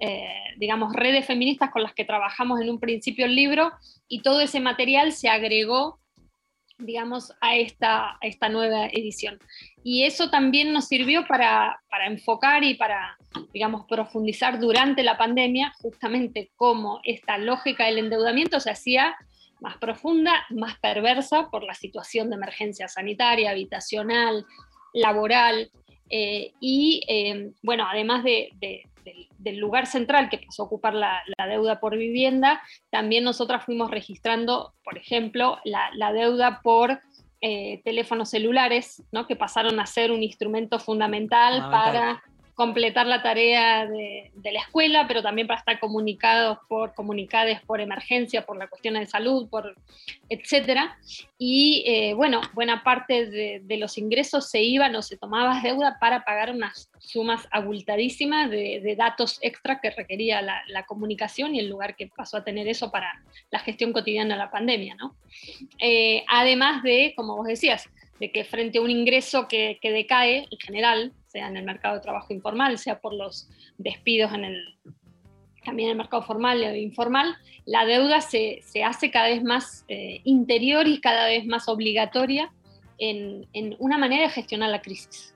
[0.00, 0.28] eh,
[0.58, 3.72] digamos, redes feministas con las que trabajamos en un principio el libro,
[4.08, 5.98] y todo ese material se agregó
[6.78, 9.38] digamos, a esta, esta nueva edición.
[9.82, 13.16] Y eso también nos sirvió para, enfocar y para,
[13.52, 19.16] digamos, profundizar durante la pandemia justamente cómo esta lógica del endeudamiento se hacía
[19.60, 24.44] más profunda, más perversa por la situación de emergencia sanitaria, habitacional,
[24.92, 25.70] laboral,
[26.10, 28.24] eh, y eh, bueno, además
[29.38, 34.74] del lugar central que pasó a ocupar la, deuda por vivienda, también nosotras fuimos registrando,
[34.82, 37.00] por ejemplo, la, deuda por
[37.40, 39.26] eh, teléfonos celulares, ¿no?
[39.26, 41.70] que pasaron a ser un instrumento fundamental.
[41.70, 42.22] para
[42.54, 48.46] completar la tarea de, la escuela, pero también para estar comunicados por comunicados por emergencia,
[48.46, 49.76] por la cuestión de salud, por
[50.28, 50.96] etcétera.
[51.36, 56.24] Y eh, bueno, buena parte de, los ingresos se iban o se tomaba deuda para
[56.24, 62.06] pagar unas sumas abultadísimas de, datos extra que requería la, comunicación y el lugar que
[62.06, 64.94] pasó a tener eso para la gestión cotidiana de la pandemia.
[64.94, 65.16] ¿no?
[65.80, 67.88] Eh, además de, como vos decías,
[68.20, 71.96] de que frente a un ingreso que, que decae en general, sea en el mercado
[71.96, 74.78] de trabajo informal, sea por los despidos en el,
[75.64, 80.20] también en el mercado formal e informal, la deuda se, hace cada vez más eh,
[80.22, 82.52] interior y cada vez más obligatoria
[82.98, 83.48] en,
[83.80, 85.32] una manera de gestionar la crisis.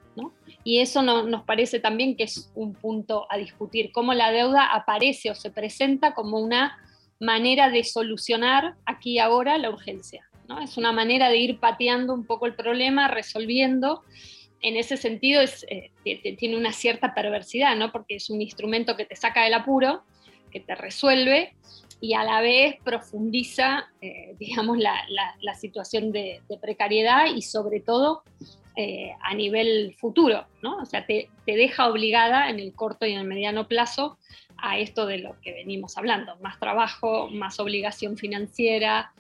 [0.65, 5.31] Y eso nos parece también que es un punto a discutir, cómo la deuda aparece
[5.31, 6.77] o se presenta como una
[7.21, 10.29] manera de solucionar aquí y ahora la urgencia.
[10.49, 10.61] ¿no?
[10.61, 14.03] Es una manera de ir pateando un poco el problema, resolviendo
[14.61, 15.91] en ese sentido eh,
[16.37, 17.93] tiene una cierta perversidad, ¿no?
[17.93, 20.03] porque es un instrumento que te saca del apuro,
[20.51, 21.55] que te resuelve
[22.01, 28.23] y a la vez profundiza, eh, digamos, la, situación de, precariedad y sobre todo
[28.77, 30.77] eh, a nivel futuro, ¿no?
[30.79, 34.19] O sea, te, deja obligada en el corto y en el mediano plazo
[34.57, 39.13] a esto de lo que venimos hablando, más trabajo, más obligación financiera,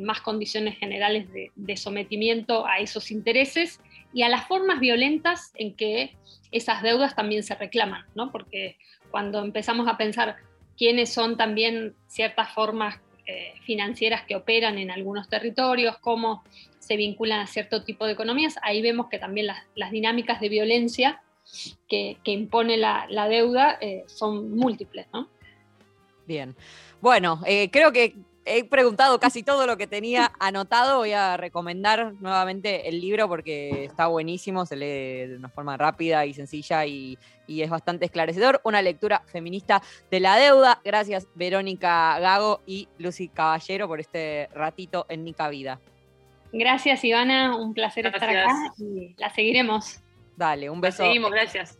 [0.00, 3.80] más condiciones generales de sometimiento a esos intereses
[4.12, 6.16] y a las formas violentas en que
[6.50, 8.30] esas deudas también se reclaman, ¿no?
[8.30, 8.76] Porque
[9.10, 10.36] cuando empezamos a pensar
[10.76, 16.42] quiénes son también ciertas formas eh, financieras que operan en algunos territorios, cómo
[16.78, 21.22] se vinculan a cierto tipo de economías, ahí vemos que también las, dinámicas de violencia
[21.88, 25.28] que, impone la, deuda eh, son múltiples, ¿no?
[26.26, 26.54] Bien.
[27.00, 30.98] Bueno, eh, creo que he preguntado casi todo lo que tenía anotado.
[30.98, 36.26] Voy a recomendar nuevamente el libro porque está buenísimo, se lee de una forma rápida
[36.26, 38.62] y sencilla y, es bastante esclarecedor.
[38.64, 40.80] Una lectura feminista de la deuda.
[40.82, 45.78] Gracias Verónica Gago y Lucy Caballero por este ratito en Nica Vida.
[46.50, 50.00] Gracias Ivana, un placer estar acá y la seguiremos.
[50.34, 51.02] Dale, un beso.
[51.02, 51.78] seguimos, gracias.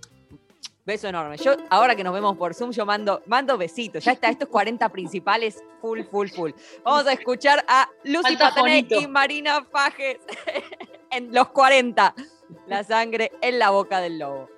[0.85, 1.37] Beso enorme.
[1.37, 4.05] Yo, ahora que nos vemos por Zoom, yo mando, mando besitos.
[4.05, 6.51] Ya está, estos 40 principales, full, full, full.
[6.83, 10.19] Vamos a escuchar a Lucy Patané y Marina Fajes
[11.11, 12.15] en los 40.
[12.67, 14.49] La sangre en la boca del lobo.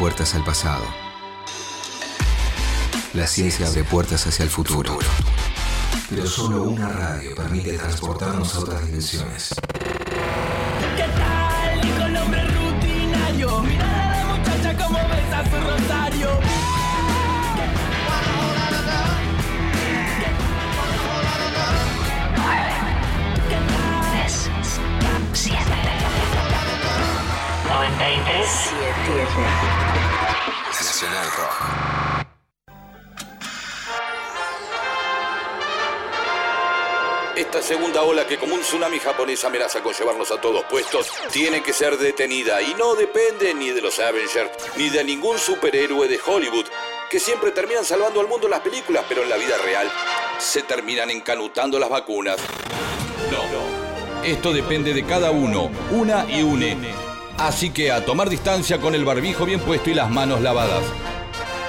[0.00, 0.82] puertas al pasado.
[3.12, 4.98] La ciencia abre puertas hacia el futuro.
[6.08, 9.59] Pero solo una radio permite transportarnos a otras dimensiones.
[38.70, 43.52] Tsunami japonés amenaza con llevarnos a todos puestos, tiene que ser detenida y no depende
[43.52, 46.66] ni de los Avengers ni de ningún superhéroe de Hollywood,
[47.10, 49.90] que siempre terminan salvando al mundo en las películas, pero en la vida real
[50.38, 52.36] se terminan encanutando las vacunas.
[53.32, 56.76] No, esto depende de cada uno, una y une.
[57.38, 60.84] Así que a tomar distancia con el barbijo bien puesto y las manos lavadas.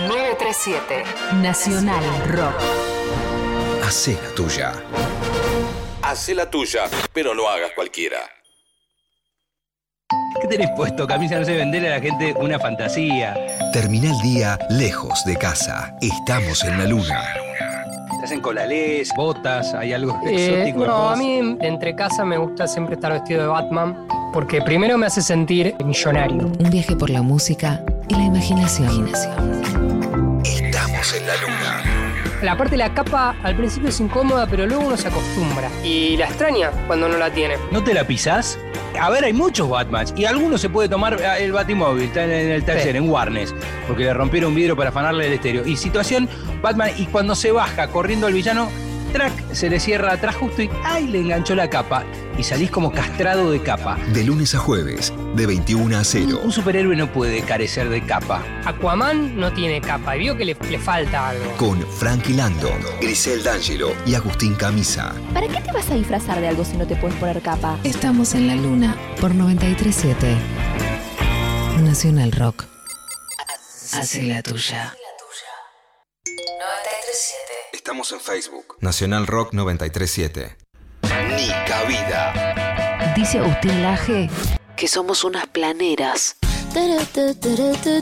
[0.07, 1.03] 937.
[1.41, 2.61] Nacional Rock.
[3.83, 4.73] Hacé la tuya.
[6.11, 6.81] Hacé la tuya,
[7.13, 8.17] pero no hagas cualquiera.
[10.41, 11.07] ¿Qué tenés puesto?
[11.07, 13.33] Camisa no sé venderle a la gente una fantasía.
[13.71, 15.95] Termina el día lejos de casa.
[16.01, 17.23] Estamos en la luna.
[18.19, 20.85] Te hacen colalés, botas, hay algo Eh, exótico.
[20.85, 25.05] no, a mí entre casa me gusta siempre estar vestido de Batman porque primero me
[25.05, 26.47] hace sentir millonario.
[26.59, 29.07] Un viaje por la música y la imaginación.
[30.43, 31.60] Estamos en la luna.
[32.41, 35.69] La parte de la capa al principio es incómoda, pero luego uno se acostumbra.
[35.83, 37.55] Y la extraña cuando no la tiene.
[37.71, 38.57] ¿No te la pisás?
[38.99, 42.31] A ver, hay muchos Batmans y alguno se puede tomar eh, el Batimóvil, está en
[42.31, 42.97] el taller, Sí.
[42.97, 43.53] en Warnes,
[43.87, 45.65] porque le rompieron un vidrio para afanarle el estéreo.
[45.67, 46.27] Y situación,
[46.61, 48.69] Batman, y cuando se baja corriendo al villano,
[49.11, 51.07] track, se le cierra atrás justo y ¡ay!
[51.07, 52.03] le enganchó la capa.
[52.37, 53.97] Y salís como castrado de capa.
[54.13, 56.41] De lunes a jueves, de 21 a 0.
[56.43, 58.41] Un superhéroe no puede carecer de capa.
[58.65, 61.45] Aquaman no tiene capa y vio que le, le falta algo.
[61.57, 65.13] Con Frankie Landon, Grisel D'Angelo y Agustín Camisa.
[65.33, 67.77] ¿Para qué te vas a disfrazar de algo si no te puedes poner capa?
[67.83, 70.35] Estamos en la luna por 937.
[71.83, 72.65] Nacional Rock.
[73.93, 74.95] Hace la tuya.
[76.25, 77.50] 937.
[77.83, 78.77] Estamos en Facebook.
[78.79, 80.55] Nacional Rock 937.
[81.35, 83.13] Ni cabida.
[83.15, 84.29] Dice Agustín Laje
[84.77, 86.35] que somos unas planeras.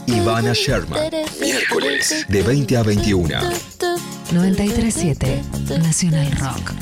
[0.05, 1.09] Ivana Sherman.
[1.39, 3.29] Miércoles, de 20 a 21.
[4.33, 5.43] 937
[5.81, 6.73] Nacional Rock.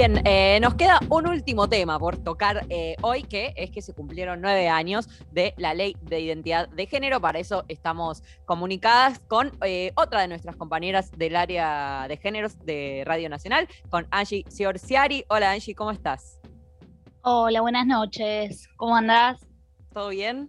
[0.00, 3.92] Bien, eh, nos queda un último tema por tocar eh, hoy, que es que se
[3.92, 7.20] cumplieron nueve años de la ley de identidad de género.
[7.20, 13.02] Para eso estamos comunicadas con eh, otra de nuestras compañeras del área de géneros de
[13.04, 15.26] Radio Nacional, con Angie Siorciari.
[15.28, 16.40] Hola Angie, ¿cómo estás?
[17.20, 18.70] Hola, buenas noches.
[18.78, 19.46] ¿Cómo andás?
[19.92, 20.48] ¿Todo bien?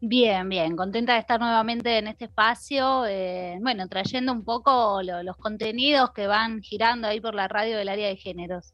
[0.00, 0.76] Bien, bien.
[0.76, 3.04] Contenta de estar nuevamente en este espacio.
[3.06, 7.76] eh, bueno, trayendo un poco lo- los contenidos que van girando ahí por la radio
[7.76, 8.72] del área de géneros.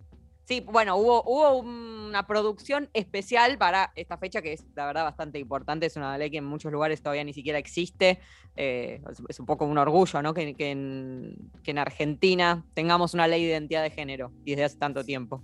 [0.49, 5.85] Sí, bueno, hubo, una producción especial para esta fecha que es, la verdad, bastante importante.
[5.85, 8.19] Es una ley que en muchos lugares todavía ni siquiera existe.
[8.57, 10.33] Eh, es, un poco un orgullo, ¿no?
[10.33, 15.43] Que, en, Argentina tengamos una ley de identidad de género desde hace tanto tiempo.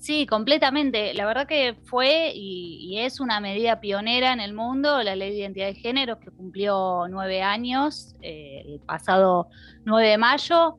[0.00, 1.14] Sí, completamente.
[1.14, 5.38] La verdad que fue y, es una medida pionera en el mundo, la ley de
[5.38, 9.50] identidad de género, que cumplió nueve años eh, el pasado
[9.84, 10.78] 9 de mayo.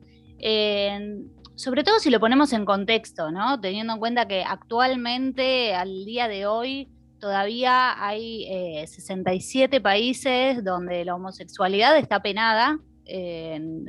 [1.58, 3.60] Sobre todo si lo ponemos en contexto, ¿no?
[3.60, 6.88] Teniendo en cuenta que actualmente, al día de hoy,
[7.20, 13.86] todavía hay eh, 67 países donde la homosexualidad está penada, en-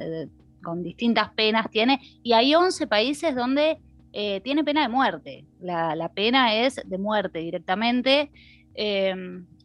[0.64, 3.78] con distintas penas tiene, y hay 11 países donde
[4.14, 5.46] eh, tiene pena de muerte.
[5.62, 8.32] La, la pena es de muerte directamente.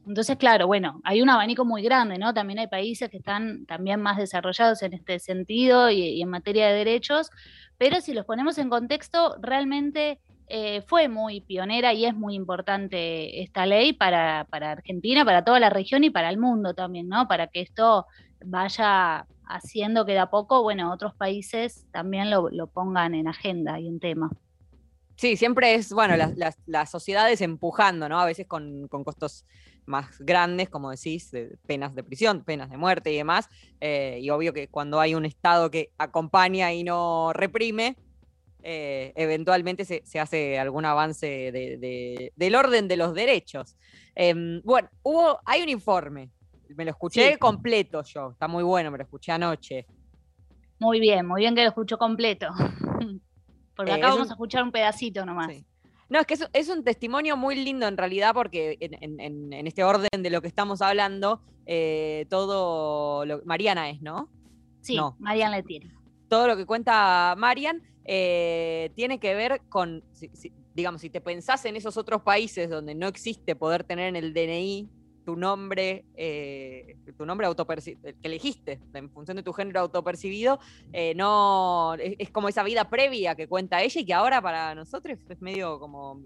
[0.06, 2.34] Entonces, claro, bueno, hay un abanico muy grande, ¿no?
[2.34, 6.74] También hay países que están también más desarrollados en este sentido y, en materia de
[6.74, 7.30] derechos,
[7.78, 13.42] pero si los ponemos en contexto, realmente eh, fue muy pionera y es muy importante
[13.42, 17.26] esta ley para, Argentina, para toda la región y para el mundo también, ¿no?
[17.26, 18.06] Para que esto
[18.44, 23.88] vaya haciendo que de a poco, bueno, otros países también lo, pongan en agenda y
[23.88, 24.30] en tema.
[25.16, 28.20] Sí, siempre es, bueno, las, sociedades empujando, ¿no?
[28.20, 29.46] A veces con costos
[29.86, 33.48] más grandes, como decís, de penas de prisión, penas de muerte y demás.
[33.80, 37.96] eh, y obvio que cuando hay un Estado que acompaña y no reprime,
[38.62, 43.76] eh, eventualmente se, se hace algún avance de- de- del orden de los derechos.
[44.14, 46.30] Em, bueno, hubo, hay un informe
[46.68, 49.86] Me lo escuché completo yo, está muy bueno, me lo escuché anoche.
[50.80, 52.48] Muy bien, muy bien que lo escucho completo.
[53.76, 55.48] Porque acá vamos a escuchar un pedacito nomás.
[56.08, 60.30] No, es que es, un testimonio muy lindo en realidad, porque en, este orden de
[60.30, 64.28] lo que estamos hablando, eh, todo lo, Mariana es, ¿no?
[64.80, 65.90] Sí, Mariana tiene.
[66.28, 70.04] Todo lo que cuenta Marian eh, tiene que ver con,
[70.74, 74.34] digamos, si te pensás en esos otros países donde no existe poder tener en el
[74.34, 74.88] DNI
[75.24, 77.46] tu nombre, eh, tu nombre
[77.86, 80.58] que elegiste en función de tu género autopercibido,
[80.92, 85.18] eh, no es, como esa vida previa que cuenta ella y que ahora para nosotros
[85.28, 86.20] es medio como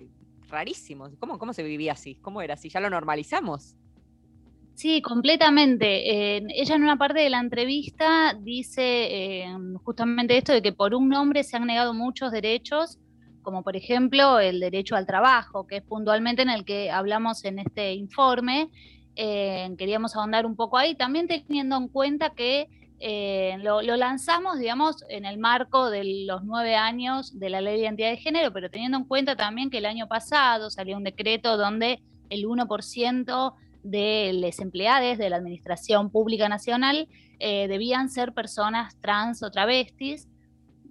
[0.48, 1.10] rarísimo.
[1.18, 2.16] ¿Cómo, cómo se vivía así?
[2.16, 2.68] ¿Cómo era así?
[2.68, 3.76] ¿Ya lo normalizamos?
[4.74, 6.36] Sí, completamente.
[6.36, 11.08] ella en una parte de la entrevista dice eh, justamente esto de que por un
[11.08, 12.96] nombre se han negado muchos derechos,
[13.48, 17.58] como por ejemplo el derecho al trabajo, que es puntualmente en el que hablamos en
[17.58, 18.68] este informe.
[19.16, 22.68] Eh, queríamos ahondar un poco ahí, también teniendo en cuenta que
[23.00, 27.84] eh, lo, lanzamos, digamos, en el marco de los nueve años de la ley de
[27.84, 31.56] identidad de género, pero teniendo en cuenta también que el año pasado salió un decreto
[31.56, 38.94] donde el 1% de los empleados de la Administración Pública Nacional eh, debían ser personas
[39.00, 40.28] trans o travestis.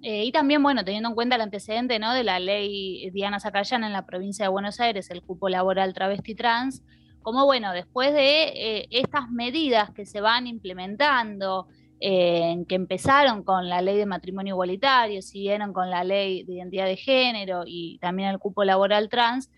[0.01, 2.13] Eh, y también, bueno, teniendo en cuenta el antecedente ¿no?
[2.13, 6.35] de la ley Diana Zacayán en la provincia de Buenos Aires, el cupo laboral travesti
[6.35, 6.83] trans,
[7.21, 11.67] como bueno, después de eh, estas medidas que se van implementando,
[11.99, 16.95] que empezaron con la ley de matrimonio igualitario, siguieron con la ley de identidad de
[16.95, 19.49] género y también el cupo laboral trans,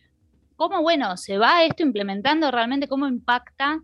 [0.56, 3.82] cómo, bueno, se va esto implementando realmente, cómo impacta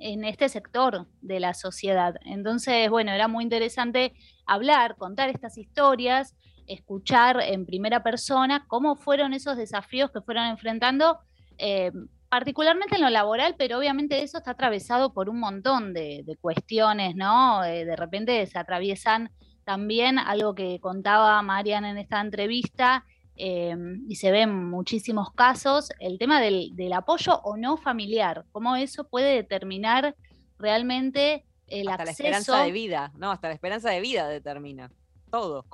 [0.00, 2.14] en este sector de la sociedad.
[2.24, 4.14] Entonces, bueno, era muy interesante
[4.46, 6.34] hablar, contar estas historias,
[6.66, 11.18] escuchar en primera persona cómo fueron esos desafíos que fueron enfrentando,
[11.58, 11.92] eh,
[12.28, 17.64] particularmente en lo laboral, pero obviamente eso está atravesado por un montón de, cuestiones, ¿no?
[17.64, 19.30] Eh, de repente se atraviesan
[19.64, 23.04] también algo que contaba Marian en esta entrevista,
[23.40, 29.04] Em, y se ven muchísimos casos, el tema del, apoyo o no familiar, cómo eso
[29.04, 30.16] puede determinar
[30.58, 32.22] realmente el hasta acceso.
[32.24, 34.90] la esperanza de vida, no, hasta la esperanza de vida determina
[35.30, 35.64] todo.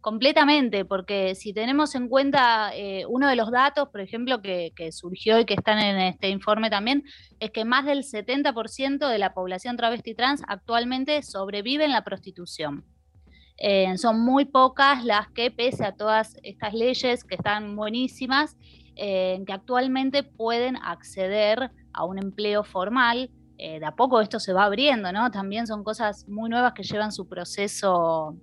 [0.00, 4.90] completamente, porque si tenemos en cuenta eh, uno de los datos, por ejemplo, que, que,
[4.90, 7.04] surgió y que están en este informe también,
[7.38, 12.84] es que más del 70% de la población travesti trans actualmente sobrevive en la prostitución.
[13.58, 18.56] Eh, son muy pocas las que, pese a todas estas leyes que están buenísimas,
[18.94, 23.30] eh, que actualmente pueden acceder a un empleo formal.
[23.58, 25.32] Eh, de a poco esto se va abriendo, ¿no?
[25.32, 28.36] También son cosas muy nuevas que llevan su proceso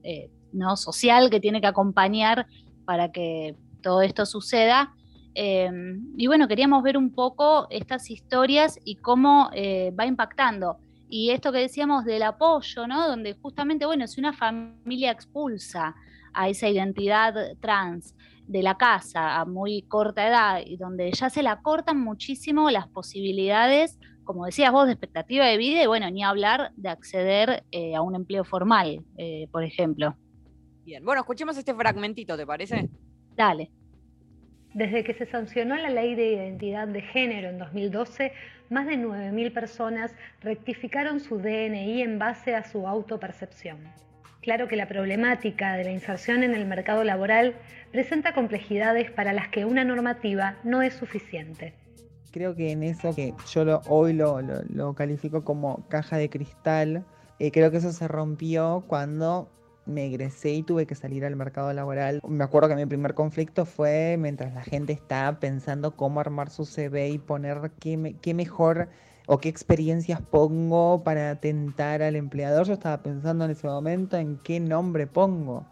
[0.52, 0.76] ¿no?
[0.76, 2.48] social que tiene que acompañar
[2.84, 4.94] para que todo esto suceda.
[5.34, 9.50] y bueno, queríamos ver un poco estas historias y cómo
[9.98, 10.80] va impactando
[11.10, 13.08] y esto que decíamos del apoyo, ¿no?
[13.08, 15.96] Donde justamente, bueno, si una familia expulsa
[16.34, 18.16] a esa identidad trans
[18.48, 22.88] de la casa a muy corta edad y donde ya se la cortan muchísimo las
[22.88, 27.96] posibilidades, como decías vos, de expectativa de vida y bueno, ni hablar de acceder eh,
[27.96, 30.16] a un empleo formal, eh, por ejemplo.
[30.84, 32.90] Bien, bueno, escuchemos este fragmentito, ¿te parece?
[33.36, 33.72] Dale.
[34.74, 38.34] Desde que se sancionó la ley de identidad de género en 2012,
[38.70, 40.12] más de 9.000 personas
[40.42, 43.78] rectificaron su DNI en base a su autopercepción.
[44.42, 47.56] Claro que la problemática de la inserción en el mercado laboral
[47.92, 51.74] presenta complejidades para las que una normativa no es suficiente.
[52.32, 57.06] Creo que en eso que yo hoy lo, califico como caja de cristal,
[57.40, 59.50] eh, creo que eso se rompió cuando
[59.86, 62.22] me egresé y tuve que salir al mercado laboral.
[62.28, 66.66] Me acuerdo que mi primer conflicto fue mientras la gente estaba pensando cómo armar su
[66.66, 68.90] CV y poner qué, qué mejor
[69.28, 72.66] o qué experiencias pongo para atentar al empleador.
[72.66, 75.66] Yo estaba pensando en ese momento en qué nombre pongo,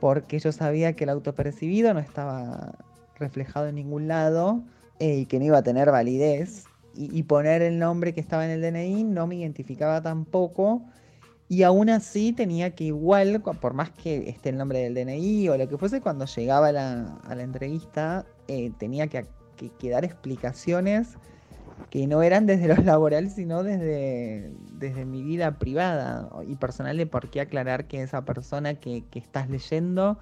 [0.00, 2.72] porque yo sabía que el autopercibido no estaba
[3.18, 4.62] reflejado en ningún lado
[4.98, 6.64] eh, y que no iba a tener validez.
[6.92, 10.82] Y poner el nombre que estaba en el DNI no me identificaba tampoco
[11.50, 15.58] y aún así tenía que igual, por más que esté el nombre del DNI o
[15.58, 19.26] lo que fuese, cuando llegaba a la, entrevista, eh, tenía que,
[19.90, 21.16] dar explicaciones
[21.90, 27.06] que no eran desde lo laboral, sino desde, desde mi vida privada y personal de
[27.06, 30.20] por qué aclarar que esa persona que, que estás leyendo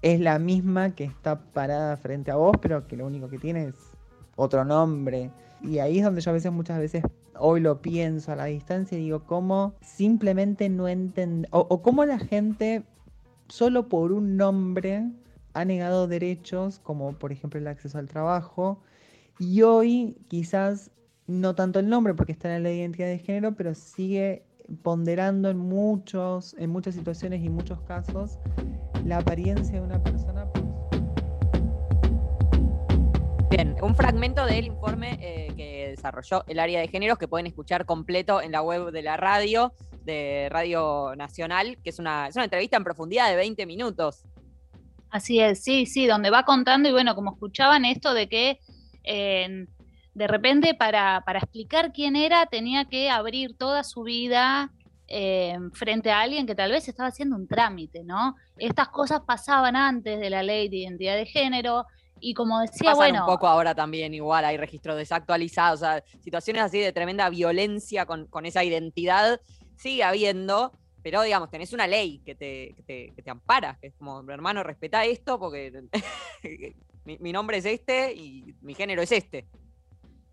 [0.00, 3.64] es la misma que está parada frente a vos, pero que lo único que tiene
[3.64, 3.74] es
[4.36, 5.32] otro nombre.
[5.62, 7.02] Y ahí es donde yo a veces, muchas veces,
[7.38, 12.18] hoy lo pienso a la distancia y digo, ¿cómo simplemente no entiende, o, cómo la
[12.18, 12.84] gente,
[13.48, 15.10] solo por un nombre,
[15.54, 18.80] ha negado derechos, como por ejemplo el acceso al trabajo,
[19.38, 20.90] y hoy quizás
[21.26, 24.44] no tanto el nombre porque está en la identidad de género, pero sigue
[24.82, 28.38] ponderando en muchos, en muchas situaciones y muchos casos
[29.04, 30.46] la apariencia de una persona.
[33.50, 37.86] Bien, un fragmento del informe eh, que desarrolló el área de géneros que pueden escuchar
[37.86, 39.72] completo en la web de la radio,
[40.04, 44.24] de Radio Nacional, que es una, es una entrevista en profundidad de 20 minutos.
[45.10, 48.58] Así es, sí, sí, donde va contando y bueno, como escuchaban esto de que
[50.18, 54.70] de repente para, para, explicar quién era tenía que abrir toda su vida
[55.06, 58.34] eh, frente a alguien que tal vez estaba haciendo un trámite, ¿no?
[58.58, 61.86] Estas cosas pasaban antes de la ley de identidad de género
[62.20, 63.20] y como decía, bueno...
[63.20, 68.06] un poco ahora también igual, hay registros desactualizados, o sea, situaciones así de tremenda violencia
[68.06, 69.40] con, con esa identidad
[69.78, 74.20] sigue habiendo, pero digamos, tenés una ley que te, que te, ampara, que es como,
[74.30, 75.84] hermano, respeta esto porque
[77.04, 79.46] mi, nombre es este y mi género es este.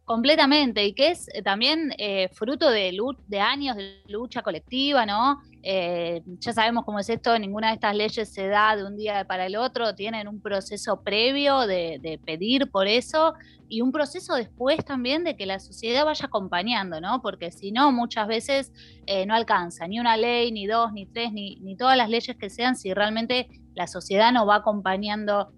[0.06, 2.96] Completamente, y que es eh, también eh, fruto de,
[3.28, 5.42] de años de lucha colectiva, ¿no?
[5.64, 9.26] Eh, ya sabemos cómo es esto, ninguna de estas leyes se da de un día
[9.26, 13.34] para el otro, tienen un proceso previo de, pedir por eso
[13.68, 17.24] y un proceso después también de que la sociedad vaya acompañando, ¿no?
[17.24, 18.72] Porque si no, muchas veces
[19.26, 22.52] no alcanza ni una ley, ni dos, ni tres, ni, ni todas las leyes que
[22.52, 25.52] sean si realmente la sociedad no va acompañando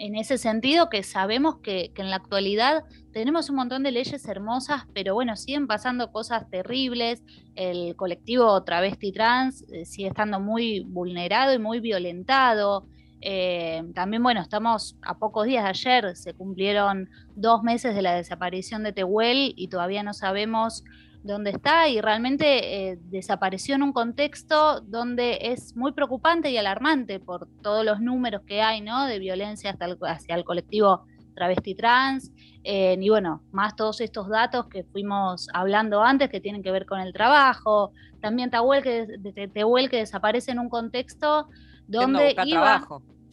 [0.00, 4.86] en ese sentido que sabemos que, en la actualidad tenemos un montón de leyes hermosas,
[4.94, 7.22] pero bueno, siguen pasando cosas terribles.
[7.54, 12.86] El colectivo travesti trans eh, sigue estando muy vulnerado y muy violentado.
[13.20, 18.14] Eh, también, bueno, estamos a pocos días de ayer, se cumplieron dos meses de la
[18.14, 20.82] desaparición de Tehuel y todavía no sabemos
[21.22, 27.20] donde está y realmente eh, desapareció en un contexto donde es muy preocupante y alarmante
[27.20, 29.06] por todos los números que hay, ¿no?
[29.06, 31.04] De violencia hasta hacia el colectivo
[31.34, 32.32] travesti trans,
[32.64, 36.84] eh, y bueno, más todos estos datos que fuimos hablando antes que tienen que ver
[36.84, 41.48] con el trabajo, también Tehuel que, Tehuel que desaparece en un contexto
[41.86, 42.86] donde iba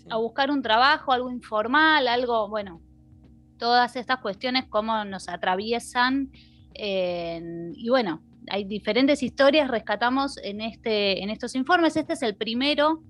[0.09, 2.81] a buscar un trabajo, algo informal, algo, bueno,
[3.57, 6.31] todas estas cuestiones cómo nos atraviesan
[6.79, 11.95] y bueno, hay diferentes historias, rescatamos en, este, en estos informes.
[11.95, 13.01] Este es el primero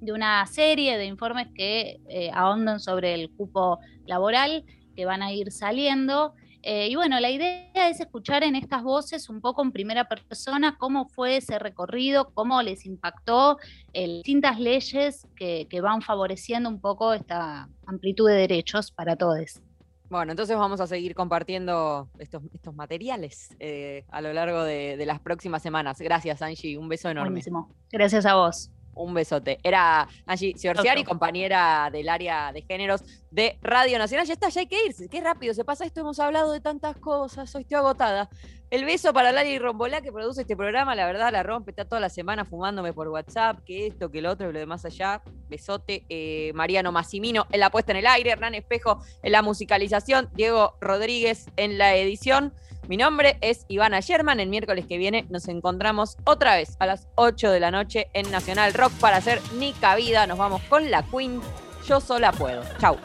[0.00, 4.64] de una serie de informes que eh, ahondan sobre el cupo laboral,
[4.96, 6.34] que van a ir saliendo.
[6.62, 10.76] Eh, y bueno, la idea es escuchar en estas voces un poco en primera persona
[10.76, 13.58] cómo fue ese recorrido, cómo les impactó
[13.94, 19.62] eh, distintas leyes que, que, van favoreciendo un poco esta amplitud de derechos para todos.
[20.10, 25.20] Bueno, entonces vamos a seguir compartiendo estos, estos materiales eh, a lo largo de, las
[25.20, 26.00] próximas semanas.
[26.00, 26.76] Gracias, Angie.
[26.76, 27.30] Un beso enorme.
[27.30, 27.72] Buenísimo.
[27.92, 28.70] Gracias a vos.
[28.92, 29.60] Un besote.
[29.62, 34.26] Era Angie Ciorciari, compañera del área de géneros de Radio Nacional.
[34.26, 35.08] Ya está, ya hay que irse.
[35.08, 36.00] Qué rápido se pasa esto.
[36.00, 37.54] Hemos hablado de tantas cosas.
[37.54, 38.28] Hoy estoy agotada.
[38.70, 40.94] El beso para Lali Rombolá, que produce este programa.
[40.94, 41.72] La verdad, la rompe.
[41.72, 43.58] Está toda la semana fumándome por WhatsApp.
[43.66, 45.22] Que esto, que lo otro y lo demás allá.
[45.48, 46.04] Besote.
[46.08, 48.30] Eh, Mariano Massimino en la puesta en el aire.
[48.30, 50.30] Hernán Espejo en la musicalización.
[50.34, 52.54] Diego Rodríguez en la edición.
[52.86, 54.38] Mi nombre es Ivana Sherman.
[54.38, 58.30] El miércoles que viene nos encontramos otra vez a las 8 de la noche en
[58.30, 60.28] Nacional Rock para hacer Nica Vida.
[60.28, 61.40] Nos vamos con la Queen.
[61.88, 62.62] Yo sola puedo.
[62.78, 62.96] Chau.